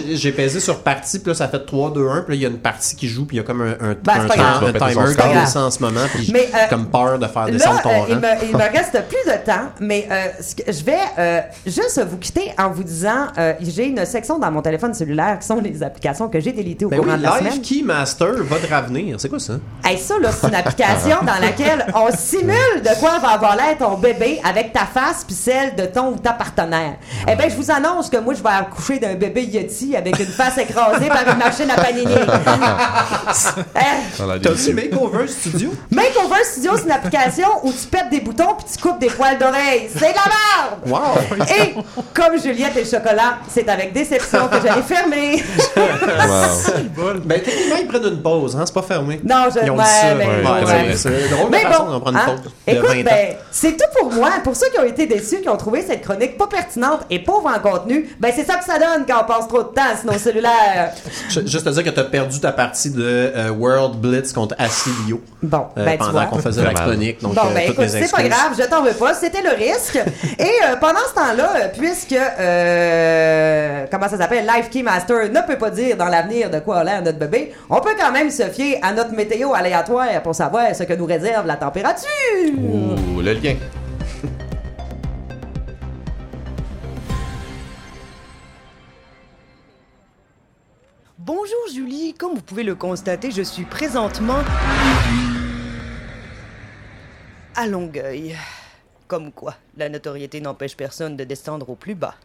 [0.08, 2.42] j'ai, j'ai- pesé sur partie, puis là, ça fait 3, 2, 1, puis là, il
[2.42, 4.28] y a une partie qui joue, puis il y a comme un, un, Ben, un
[4.28, 7.46] temps- un timer qui descend en ce moment, puis j'ai euh, comme peur de faire
[7.46, 8.06] Là, descendre ton euh, rang.
[8.10, 10.28] il, me, il me reste plus de temps, mais euh,
[10.68, 14.62] je vais euh, juste vous quitter en vous disant euh, j'ai une section dans mon
[14.62, 17.40] téléphone cellulaire qui sont les applications que j'ai délitées au Ben oui, de la Live
[17.52, 17.62] semaine.
[17.62, 19.20] Keymaster, votre avenir.
[19.20, 19.54] C'est quoi ça?
[19.84, 23.78] Hey, ça, là, c'est une application dans laquelle on simule de quoi va avoir l'air
[23.78, 26.96] ton bébé avec ta face puis celle de ton ou ta partenaire.
[27.30, 30.26] Eh bien, je vous annonce que moi, je vais accoucher d'un bébé Yeti avec une
[30.28, 32.14] face écrasée par une machine à panini.
[33.76, 34.40] Hein?
[34.42, 35.72] T'as-tu Makeover Studio?
[35.92, 39.38] Makeover Studio, c'est une application où tu pètes des boutons puis tu coupes des poils
[39.38, 39.90] d'oreilles.
[39.92, 40.80] C'est de la merde!
[40.88, 41.48] Wow!
[41.58, 41.76] Et
[42.14, 45.44] comme Juliette et le chocolat, c'est avec déception que j'allais fermer.
[47.26, 48.64] ben, techniquement, ils prennent une pause, hein?
[48.66, 49.20] C'est pas fermé.
[49.24, 50.16] Non, je- Ils ont ouais, dit ça.
[50.16, 50.96] mais- Ouais, ouais.
[50.96, 52.36] c'est- drôle de Mais façon bon, d'en prendre hein,
[52.68, 53.04] une écoute, 20 ans.
[53.06, 54.30] ben, c'est tout pour moi.
[54.44, 57.50] Pour ceux qui ont été déçus, qui ont trouvé cette chronique pas pertinente et pauvre
[57.56, 60.12] en contenu, ben c'est ça que ça donne quand on passe trop de temps sur
[60.12, 60.92] nos cellulaires.
[61.30, 65.22] Juste te dire que t'as perdu ta partie de euh, World Blitz contre Acilio.
[65.42, 67.22] Bon, euh, ben pendant qu'on faisait la chronique.
[67.22, 70.00] Donc, Bon, euh, ben écoute, c'est pas grave, je t'en veux pas, c'était le risque.
[70.40, 72.16] Et pendant ce temps-là, puisque,
[73.92, 77.02] comment ça s'appelle, Life Keymaster ne peut pas dire dans l'avenir de quoi a l'air
[77.02, 79.83] notre bébé, on peut quand même se fier à notre météo aléatoire
[80.24, 82.08] pour savoir ce que nous réserve la température.
[82.58, 83.56] Ouh, le lien.
[91.18, 94.44] Bonjour Julie, comme vous pouvez le constater, je suis présentement
[97.56, 98.36] à Longueuil.
[99.08, 102.16] Comme quoi, la notoriété n'empêche personne de descendre au plus bas.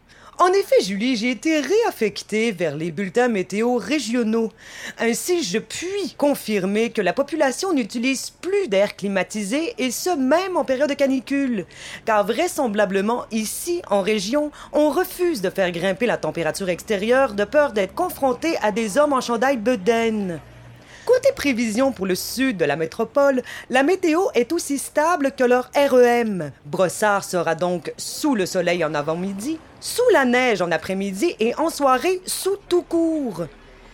[0.40, 4.52] En effet, Julie, j'ai été réaffectée vers les bulletins météo régionaux.
[5.00, 10.64] Ainsi, je puis confirmer que la population n'utilise plus d'air climatisé, et ce même en
[10.64, 11.66] période de canicule.
[12.04, 17.72] Car vraisemblablement, ici, en région, on refuse de faire grimper la température extérieure de peur
[17.72, 20.38] d'être confronté à des hommes en chandail bedaine.
[21.08, 23.40] Côté prévision pour le sud de la métropole,
[23.70, 26.52] la météo est aussi stable que leur REM.
[26.66, 31.70] Brossard sera donc sous le soleil en avant-midi, sous la neige en après-midi et en
[31.70, 33.46] soirée sous tout court.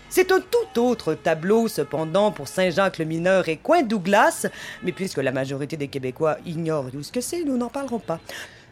[0.09, 4.47] C'est un tout autre tableau, cependant, pour Saint-Jacques-le-Mineur et Coin-Douglas,
[4.83, 8.19] mais puisque la majorité des Québécois ignorent d'où ce que c'est, nous n'en parlerons pas.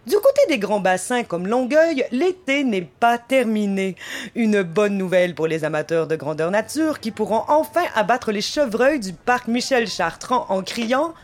[0.07, 3.95] Du côté des grands bassins comme Longueuil, l'été n'est pas terminé.
[4.35, 8.99] Une bonne nouvelle pour les amateurs de grandeur nature qui pourront enfin abattre les chevreuils
[8.99, 11.15] du parc Michel Chartrand en criant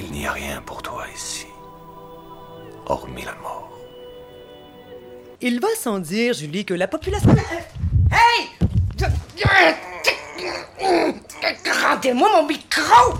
[0.00, 1.46] Il n'y a rien pour toi ici,
[2.86, 3.70] hormis la mort.
[5.42, 7.34] Il va sans dire, Julie, que la population.
[8.10, 8.48] Hey!
[11.82, 13.18] Rendez-moi mon micro!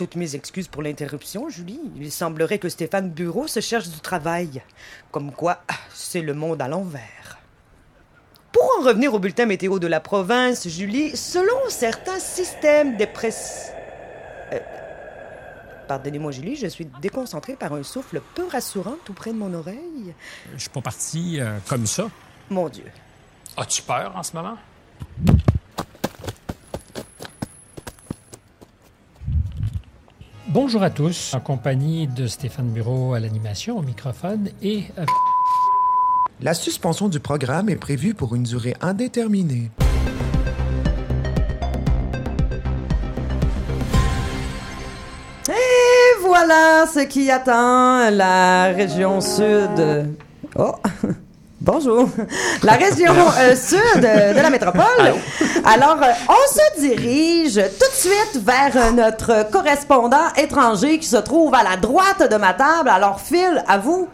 [0.00, 1.78] Toutes mes excuses pour l'interruption, Julie.
[1.98, 4.62] Il semblerait que Stéphane Bureau se cherche du travail.
[5.10, 5.60] Comme quoi,
[5.92, 7.36] c'est le monde à l'envers.
[8.50, 13.74] Pour en revenir au bulletin météo de la province, Julie, selon certains systèmes dépressifs...
[14.54, 14.58] Euh,
[15.86, 20.14] Pardonnez-moi, Julie, je suis déconcentrée par un souffle peu rassurant tout près de mon oreille.
[20.54, 22.08] Je suis pas parti euh, comme ça.
[22.48, 22.86] Mon Dieu.
[23.54, 24.56] As-tu peur en ce moment?
[30.52, 35.04] Bonjour à tous, en compagnie de Stéphane Bureau à l'animation, au microphone et euh,
[36.40, 39.70] La suspension du programme est prévue pour une durée indéterminée.
[45.48, 50.16] Et voilà ce qui attend la région sud.
[50.56, 50.74] Oh!
[51.62, 52.08] Bonjour.
[52.62, 55.14] La région euh, sud de la métropole.
[55.62, 61.18] Alors, euh, on se dirige tout de suite vers euh, notre correspondant étranger qui se
[61.18, 62.88] trouve à la droite de ma table.
[62.88, 64.08] Alors, Phil, à vous.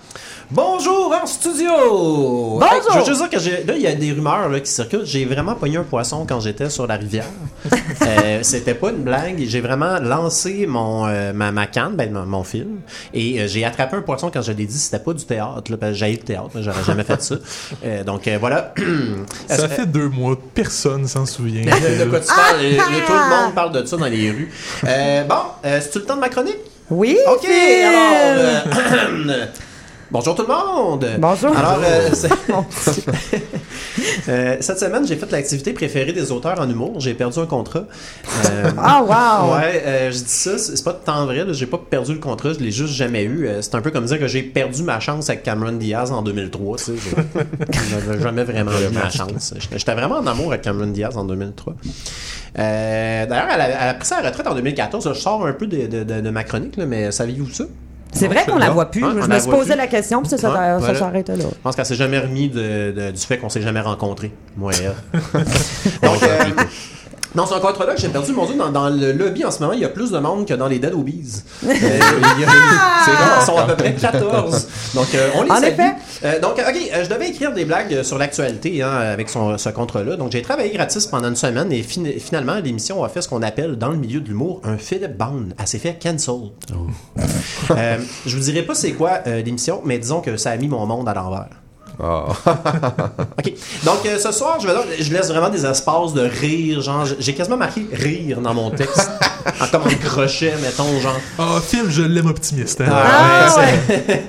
[0.48, 1.66] Bonjour en studio!
[1.68, 2.62] Bonjour!
[2.62, 4.70] Hey, je veux juste dire que j'ai- là, il y a des rumeurs là, qui
[4.70, 5.04] circulent.
[5.04, 7.24] J'ai vraiment pogné un poisson quand j'étais sur la rivière.
[8.02, 9.42] euh, C'était pas une blague.
[9.48, 12.78] J'ai vraiment lancé mon, euh, ma, ma canne, ben, mon, mon film,
[13.12, 14.78] et euh, j'ai attrapé un poisson quand je l'ai dit.
[14.78, 15.68] C'était pas du théâtre.
[15.68, 16.50] Là, parce que j'ai eu le théâtre.
[16.54, 17.34] là, J'aurais jamais fait ça.
[17.84, 18.72] Euh, donc euh, voilà.
[19.48, 21.62] Ça que- fait deux mois, personne s'en souvient.
[21.64, 22.56] de quoi tu parles?
[22.62, 22.76] Euh,
[23.06, 24.50] Tout le monde parle de ça dans les rues.
[24.84, 25.34] Euh, bon,
[25.64, 26.56] euh, c'est-tu le temps de ma chronique?
[26.90, 27.84] Oui, OK, Phil!
[27.84, 29.46] alors...
[30.10, 31.04] Bonjour tout le monde!
[31.18, 31.56] Bonjour.
[31.56, 32.10] Alors, euh,
[34.28, 36.94] Euh, cette semaine, j'ai fait l'activité préférée des auteurs en humour.
[37.00, 37.84] J'ai perdu un contrat.
[38.46, 39.54] Euh, Ah, wow!
[39.56, 41.44] Ouais, je dis ça, c'est pas de temps vrai.
[41.52, 43.48] J'ai pas perdu le contrat, je l'ai juste jamais eu.
[43.62, 46.76] C'est un peu comme dire que j'ai perdu ma chance avec Cameron Diaz en 2003.
[46.78, 46.92] Tu sais,
[47.90, 49.54] j'avais jamais vraiment eu ma chance.
[49.72, 51.74] J'étais vraiment en amour avec Cameron Diaz en 2003.
[52.58, 55.08] Euh, D'ailleurs, elle, a- elle a pris sa retraite en 2014.
[55.14, 57.64] Je sors un peu de, de- de- de ma chronique, là, mais saviez-vous ça?
[58.16, 59.04] C'est vrai qu'on la voit plus.
[59.04, 59.76] Ouais, je on me la suis posé plus.
[59.76, 61.34] la question, puis ça, ça, s'arrête là.
[61.38, 64.32] Je pense qu'elle s'est jamais remis de, de- du fait qu'on s'est jamais rencontrés.
[64.56, 64.94] Moi et elle.
[66.02, 66.44] Donc, euh,
[67.36, 68.32] non, c'est un contrat là j'ai perdu.
[68.32, 70.46] Mon Dieu, dans, dans le lobby en ce moment, il y a plus de monde
[70.46, 71.42] que dans les Dead Obies.
[71.66, 74.68] Euh, ils sont à peu près 14.
[74.94, 75.66] Donc, euh, on les En salue.
[75.72, 75.94] effet.
[76.24, 79.68] Euh, donc, OK, euh, je devais écrire des blagues sur l'actualité hein, avec son, ce
[79.68, 80.16] contrat-là.
[80.16, 83.42] Donc, j'ai travaillé gratis pendant une semaine et fin- finalement, l'émission a fait ce qu'on
[83.42, 85.48] appelle, dans le milieu de l'humour, un Philip Bond.
[85.58, 86.34] Elle s'est fait cancel.
[87.70, 90.68] Euh, je vous dirai pas c'est quoi euh, l'émission, mais disons que ça a mis
[90.68, 91.48] mon monde à l'envers.
[93.38, 93.52] OK.
[93.84, 96.80] Donc, euh, ce soir, je, vais donc- je laisse vraiment des espaces de rire.
[96.82, 99.10] Genre, j'ai quasiment marqué rire dans mon texte.
[99.60, 101.18] en comme un crochet, mettons, genre.
[101.38, 102.80] Ah, Phil, je l'aime optimiste.
[102.80, 102.86] hein.
[102.90, 104.24] Ah, ouais, c'est-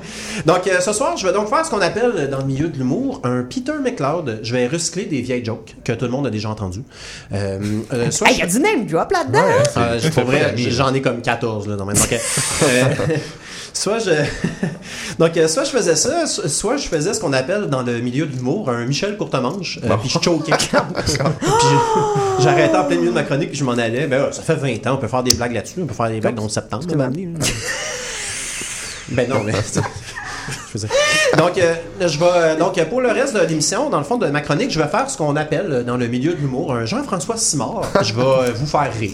[0.45, 2.67] donc, euh, ce soir, je vais donc faire ce qu'on appelle, euh, dans le milieu
[2.69, 4.39] de l'humour, un Peter McLeod.
[4.43, 6.83] Je vais recycler des vieilles jokes que tout le monde a déjà entendues.
[7.33, 7.59] Euh,
[7.93, 9.39] euh, soit Hey, Il y a du name drop là-dedans.
[9.39, 9.63] hein?
[9.77, 12.83] euh, je- pour vrai, j'en ai comme 14 là dans ma donc, euh,
[13.77, 14.11] soit je
[15.19, 17.99] donc euh, soit je faisais ça, so- soit je faisais ce qu'on appelle dans le
[17.99, 20.51] milieu de l'humour un Michel Courtemanche, euh, puis je choquais.
[21.05, 21.13] puis
[22.39, 24.07] je- j'arrêtais en plein milieu de ma chronique puis je m'en allais.
[24.07, 26.19] Ben ça fait 20 ans, on peut faire des blagues là-dessus, on peut faire des
[26.19, 26.83] blagues dans le septembre.
[29.09, 29.53] ben non, mais
[30.77, 31.37] je.
[31.37, 34.27] Donc, euh, je vais, donc, euh, pour le reste de l'émission, dans le fond de
[34.27, 36.85] ma chronique, je vais faire ce qu'on appelle euh, dans le milieu de l'humour un
[36.85, 37.81] Jean-François Simard.
[38.01, 39.11] Je vais euh, vous faire rire.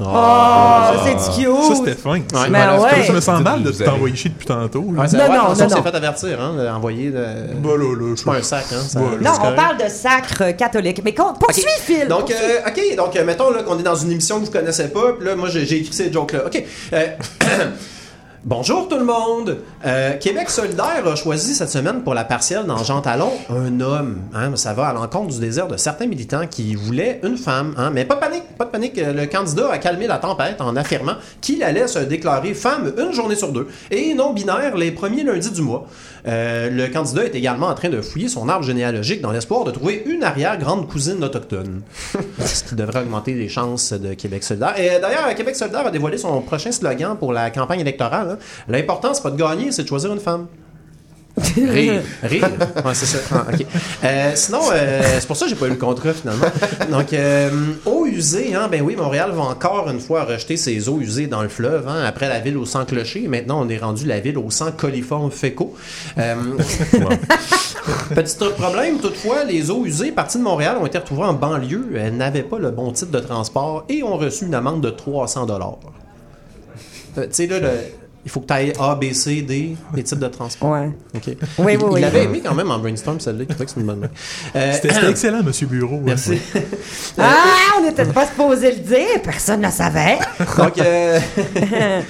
[0.00, 1.62] Oh, c'est du cute.
[1.68, 2.10] Ça, c'était fin.
[2.12, 2.22] Ouais.
[2.32, 2.88] Ben Voilà, ouais.
[3.06, 4.80] Je me sens mal de t'envoyer chier depuis tantôt.
[4.80, 5.82] Ouais, c'est- Non, ouais, non, non, c'est non.
[5.82, 7.24] fait avertir, hein, d'envoyer de...
[7.62, 8.76] Bah là, là, C'est pas un sac, hein.
[8.86, 9.16] ça- Bah, là.
[9.18, 9.56] Non, c'est on correct.
[9.56, 11.00] parle de sacre catholique.
[11.04, 12.08] Mais poursuis, Phil.
[12.08, 12.36] Donc, poursuis.
[12.36, 15.12] euh, OK, donc, euh, mettons là, qu'on est dans une émission que vous connaissez pas,
[15.18, 16.40] puis là, moi, j'ai j'ai écrit ces jokes-là.
[16.46, 16.62] OK.
[16.92, 17.06] euh,
[18.46, 19.60] Bonjour tout le monde!
[19.86, 24.20] Euh, Québec solidaire a choisi cette semaine pour la partielle dans Jean Talon un homme.
[24.34, 27.74] Hein, ça va à l'encontre du désir de certains militants qui voulaient une femme.
[27.78, 28.98] Hein, mais pas de panique, pas de panique.
[28.98, 33.14] Euh, Le candidat a calmé la tempête en affirmant qu'il allait se déclarer femme une
[33.14, 35.86] journée sur deux et non binaire les premiers lundis du mois.
[36.28, 39.70] Euh, le candidat est également en train de fouiller son arbre généalogique dans l'espoir de
[39.70, 41.80] trouver une arrière-grande cousine autochtone.
[42.44, 44.78] ce qui devrait augmenter les chances de Québec solidaire.
[44.78, 48.33] Et d'ailleurs, Québec solidaire a dévoilé son prochain slogan pour la campagne électorale.
[48.34, 48.38] Hein.
[48.68, 50.46] L'important, c'est pas de gagner, c'est de choisir une femme.
[51.56, 52.00] Rire.
[52.22, 52.48] Rire.
[52.84, 53.18] Ouais, c'est ça.
[53.32, 53.66] Ah, ok.
[54.04, 56.46] Euh, sinon, euh, c'est pour ça que j'ai pas eu le contrat finalement.
[56.92, 57.50] Donc, euh,
[57.86, 61.42] eau usée, hein, ben oui, Montréal va encore une fois rejeter ses eaux usées dans
[61.42, 61.88] le fleuve.
[61.88, 64.70] Hein, après la ville au sang clocher, maintenant on est rendu la ville au sang
[64.76, 65.74] coliforme fécaux.
[66.18, 66.36] Euh,
[68.14, 71.94] Petit problème, toutefois, les eaux usées parties de Montréal ont été retrouvées en banlieue.
[71.96, 75.46] Elles n'avaient pas le bon type de transport et ont reçu une amende de 300
[75.46, 75.78] dollars.
[77.18, 77.68] Euh, tu sais, là, le-
[78.24, 80.70] Il faut que tu ailles A, B, C, D, les types de transport.
[80.70, 80.90] Ouais.
[81.14, 81.22] OK.
[81.26, 82.00] Oui, il, oui, il oui.
[82.00, 83.44] l'avait aimé quand même en brainstorm, celle-là.
[83.46, 84.08] Trouvait que c'est une bonne.
[84.56, 86.00] Euh, C'était c'était excellent, Monsieur Bureau.
[86.02, 86.40] Merci.
[87.18, 90.18] Ah, on n'était pas supposé le dire, personne ne le savait.
[90.58, 91.20] Donc, euh...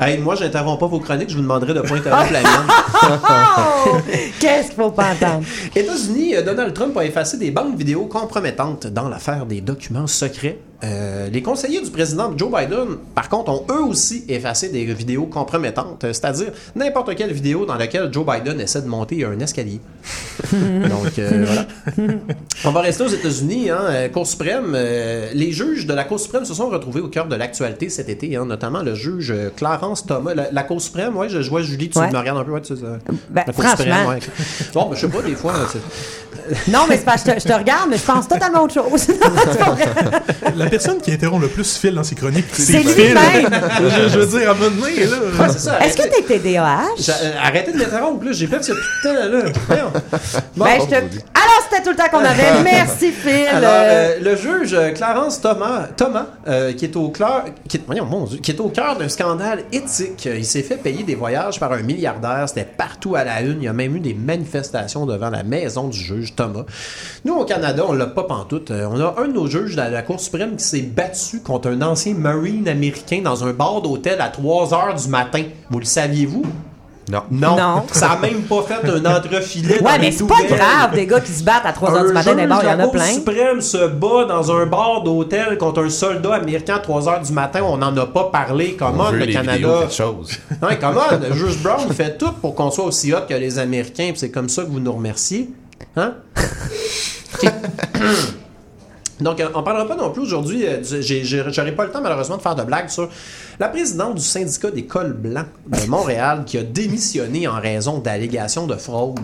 [0.00, 4.02] hey, moi, j'interromps pas vos chroniques, je vous demanderai de pas interrompre la mienne.
[4.40, 5.44] Qu'est-ce qu'il faut pas entendre?
[5.76, 10.58] États-Unis, euh, Donald Trump a effacé des bandes vidéo compromettantes dans l'affaire des documents secrets.
[10.82, 15.26] Euh, les conseillers du président Joe Biden, par contre, ont eux aussi effacé des vidéos
[15.26, 19.80] compromettantes, euh, c'est-à-dire n'importe quelle vidéo dans laquelle Joe Biden essaie de monter un escalier.
[20.52, 21.66] Donc, euh, voilà.
[22.64, 24.72] On va rester aux États-Unis, hein, Cour suprême.
[24.74, 28.08] euh, les juges de la Cour suprême se sont retrouvés au cœur de l'actualité cet
[28.08, 29.50] été, hein, notamment le juge euh,
[29.96, 30.34] Thomas.
[30.34, 32.10] La, la Cour suprême, ouais, je, je vois Julie, tu Ouais.
[32.10, 32.88] me regardes un peu, ouais, tu sais, ça.
[33.28, 34.18] Ben, la Cour suprême, ouais.
[34.74, 35.52] Bon, ben, je sais pas, des fois,
[36.68, 38.74] Non, mais c'est parce que je te, je te regarde, mais je pense totalement autre
[38.74, 39.06] chose.
[39.58, 39.76] Pas.
[40.56, 42.94] La personne qui interrompt le plus Phil dans ses chroniques, C'est Phil.
[42.94, 43.48] lui-même.
[43.80, 45.16] je, je veux dire, à un moment donné, là.
[45.38, 45.86] Ouais.
[45.86, 46.80] Est-ce que t'es TDAH?
[47.08, 48.32] Euh, Arrêtez de m'interrompre, là.
[48.32, 49.42] J'ai peur que ce putain là.
[49.68, 49.92] Voyons.
[50.56, 50.64] Bon.
[50.64, 51.16] Ben, je te...
[51.70, 52.62] C'était tout le temps qu'on avait.
[52.64, 53.46] Merci, Phil.
[53.46, 57.80] Alors, Euh, le juge euh, Clarence Thomas, Thomas euh, qui est au cœur, qui est,
[57.86, 60.26] voyons, mon Dieu, qui est au cœur d'un scandale éthique.
[60.26, 62.48] Il s'est fait payer des voyages par un milliardaire.
[62.48, 63.58] C'était partout à la une.
[63.60, 66.64] Il y a même eu des manifestations devant la maison du juge Thomas.
[67.24, 68.70] Nous, au Canada, on l'a pas pantoute.
[68.70, 71.68] Euh, on a un de nos juges de la Cour suprême qui s'est battu contre
[71.68, 75.44] un ancien Marine américain dans un bar d'hôtel à 3 heures du matin.
[75.70, 76.42] Vous le saviez-vous?
[77.08, 77.22] Non.
[77.30, 77.56] Non.
[77.56, 77.82] Non.
[77.92, 81.20] Ça a même pas fait un entrefilet dans Ouais, mais c'est pas grave, des gars
[81.20, 82.88] qui se battent à 3 h du matin dans les bars, il y en a
[82.88, 83.04] plein.
[83.04, 87.32] suprême se bat dans un bar d'hôtel contre un soldat américain à 3 h du
[87.32, 87.60] matin.
[87.64, 88.76] On n'en a pas parlé.
[88.80, 89.54] On Comment le les Canada.
[89.56, 90.38] vidéos, chose.
[90.62, 94.08] Ouais, comment le juge Brown fait tout pour qu'on soit aussi hot que les Américains.
[94.10, 95.50] puis C'est comme ça que vous nous remerciez.
[95.96, 96.14] Hein?
[99.20, 100.64] Donc, euh, on parlera pas non plus aujourd'hui.
[100.66, 100.82] euh,
[101.50, 103.08] J'aurai pas le temps, malheureusement, de faire de blagues sur
[103.58, 108.66] la présidente du syndicat des cols blancs de Montréal qui a démissionné en raison d'allégations
[108.66, 109.20] de fraude.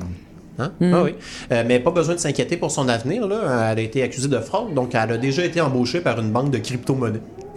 [0.59, 0.73] Hein?
[0.81, 1.15] Ah oui.
[1.53, 3.27] Euh, mais pas besoin de s'inquiéter pour son avenir.
[3.27, 3.71] Là.
[3.73, 6.51] Elle a été accusée de fraude, donc elle a déjà été embauchée par une banque
[6.51, 7.21] de crypto-monnaies.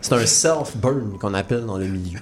[0.00, 2.18] C'est un self-burn qu'on appelle dans le milieu.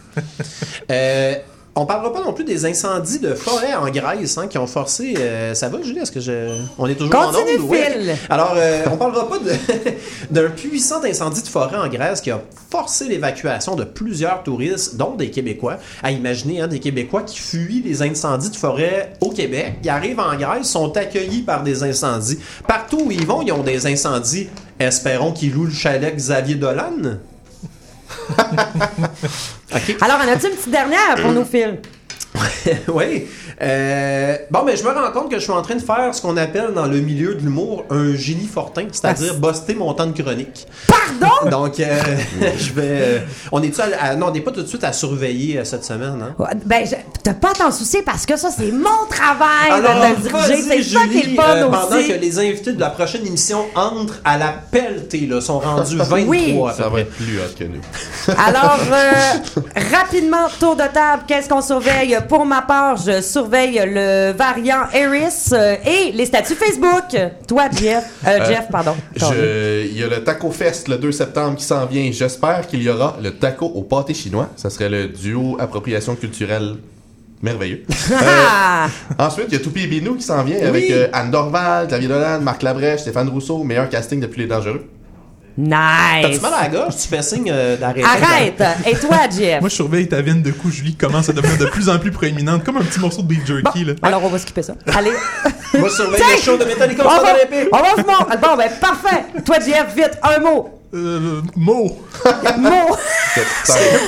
[0.90, 1.34] Euh,
[1.76, 5.14] on parlera pas non plus des incendies de forêt en Grèce hein, qui ont forcé.
[5.18, 6.58] euh, ça va, Julie Est-ce que je.
[6.78, 8.16] On est toujours Continue, en onde?
[8.28, 9.52] Alors, euh, on parlera pas de-
[10.30, 12.40] d'un puissant incendie de forêt en Grèce qui a
[12.70, 15.78] forcé l'évacuation de plusieurs touristes, dont des Québécois.
[16.02, 20.20] À imaginer, hein, des Québécois qui fuient les incendies de forêt au Québec, qui arrivent
[20.20, 22.38] en Grèce, sont accueillis par des incendies.
[22.66, 24.48] Partout où ils vont, ils ont des incendies.
[24.78, 27.18] Espérons qu'ils louent le chalet Xavier Dolan.
[30.00, 31.78] Alors, en as-tu une petite dernière pour nous, Phil?
[32.88, 33.26] oui.
[33.62, 36.22] Euh, bon, mais je me rends compte que je suis en train de faire ce
[36.22, 40.20] qu'on appelle dans le milieu de l'humour un génie fortin, c'est-à-dire buster mon temps de
[40.22, 40.66] chronique.
[40.86, 41.50] Pardon?
[41.50, 42.00] Donc, euh,
[42.58, 42.82] je vais.
[43.02, 43.18] euh,
[43.52, 45.84] on est-tu à, à- non, on n'est pas tout de suite à surveiller euh, cette
[45.84, 46.34] semaine, hein?
[46.38, 50.08] Ouais, Ben, je- t'as pas à t'en soucier parce que ça, c'est mon travail Alors,
[50.10, 50.62] de te diriger.
[50.62, 52.08] C'est ça qui est le fun euh, pendant aussi.
[52.08, 56.18] que les invités de la prochaine émission entrent à la pelletée, là, sont rendus 23
[56.26, 56.56] Oui.
[56.76, 57.80] Ça va être plus hot que nous.
[58.38, 59.12] Alors, euh,
[59.92, 62.16] rapidement, tour de table, qu'est-ce qu'on surveille?
[62.30, 67.16] Pour ma part, je surveille le variant Eris euh, et les statuts Facebook.
[67.48, 68.04] Toi, Jeff.
[68.24, 68.94] Euh, Euh, Jeff, pardon.
[69.16, 72.08] Je- Il y a le Taco Fest le 2 septembre qui s'en vient.
[72.12, 74.48] J'espère qu'il y aura le taco au pâté chinois.
[74.54, 76.76] Ça serait le duo appropriation culturelle
[77.42, 77.82] merveilleux.
[78.14, 78.86] Ah!
[79.18, 82.06] Ensuite, il y a Toupie et Binou qui s'en vient avec euh, Anne Dorval, Xavier
[82.06, 83.64] Dolan, Marc Labrèche, Stéphane Rousseau.
[83.64, 84.84] Meilleur casting depuis Les Dangereux.
[85.56, 86.42] T'as-tu Nice!
[86.42, 86.96] mal à la gorge?
[86.96, 88.04] Tu fais signe euh, d'arrêter.
[88.04, 88.62] Arrête!
[88.86, 89.60] Et toi, Jeff?
[89.60, 91.98] Moi, je surveille ta veine de cou, Julie, qui commence à devenir de plus en
[91.98, 93.94] plus proéminente, comme un petit morceau de beef jerky, là.
[94.02, 94.74] Alors, on va skipper ça.
[94.94, 95.12] Allez.
[95.78, 97.34] Moi, je surveille le show de Metallica on va,
[97.72, 98.36] on va se montrer.
[98.38, 99.24] Bon, ben, parfait.
[99.44, 100.79] Toi, Jeff, vite, un mot.
[100.92, 101.96] Euh, mot.
[102.58, 102.70] Mot.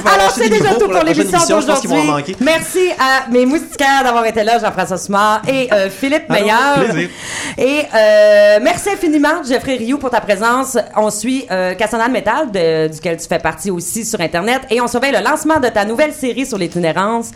[0.05, 2.37] Alors, c'est déjà tout pour l'émission d'aujourd'hui.
[2.41, 6.75] Merci à mes moustiquaires d'avoir été là, Jean-François Soumard et euh, Philippe Meilleur.
[6.85, 7.09] plaisir.
[7.57, 10.77] Et euh, merci infiniment, Jeffrey Rioux, pour ta présence.
[10.97, 14.63] On suit euh, Cassandra de Métal, de- duquel tu fais partie aussi sur Internet.
[14.71, 17.31] Et on surveille le lancement de ta nouvelle série sur l'itinérance.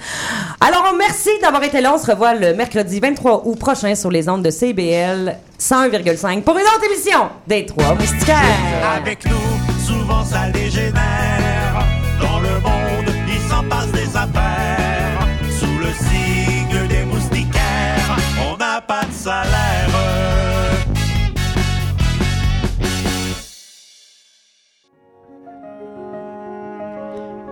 [0.61, 1.92] Alors, merci d'avoir été là.
[1.94, 6.57] On se revoit le mercredi 23 août prochain sur les ondes de CBL 101,5 pour
[6.57, 8.43] une autre émission des Trois Moustiquaires.
[8.97, 10.47] Avec nous, souvent ça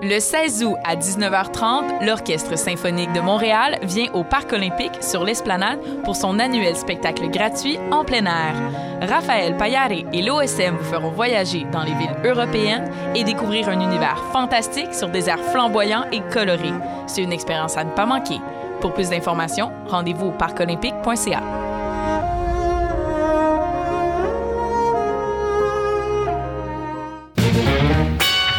[0.06, 5.80] Le 16 août à 19h30, l'Orchestre symphonique de Montréal vient au Parc olympique sur l'Esplanade
[6.04, 8.54] pour son annuel spectacle gratuit en plein air.
[9.00, 14.22] Raphaël Payare et l'OSM vous feront voyager dans les villes européennes et découvrir un univers
[14.30, 16.74] fantastique sur des airs flamboyants et colorés.
[17.06, 18.40] C'est une expérience à ne pas manquer.
[18.82, 21.73] Pour plus d'informations, rendez-vous au parcolympique.ca.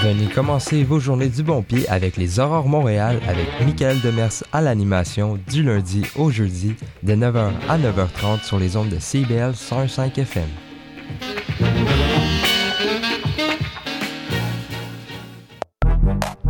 [0.05, 4.61] Venez commencer vos journées du bon pied avec les Aurores Montréal avec Michael Demers à
[4.61, 10.15] l'animation du lundi au jeudi de 9h à 9h30 sur les ondes de CBL 105
[10.19, 10.43] FM.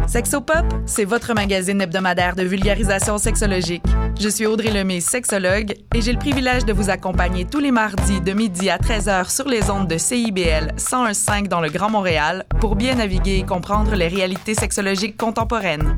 [0.06, 3.86] Sexopop, c'est votre magazine hebdomadaire de vulgarisation sexologique.
[4.18, 8.22] Je suis Audrey Lemay, sexologue, et j'ai le privilège de vous accompagner tous les mardis
[8.22, 12.76] de midi à 13h sur les ondes de CIBL 101.5 dans le Grand Montréal pour
[12.76, 15.98] bien naviguer et comprendre les réalités sexologiques contemporaines.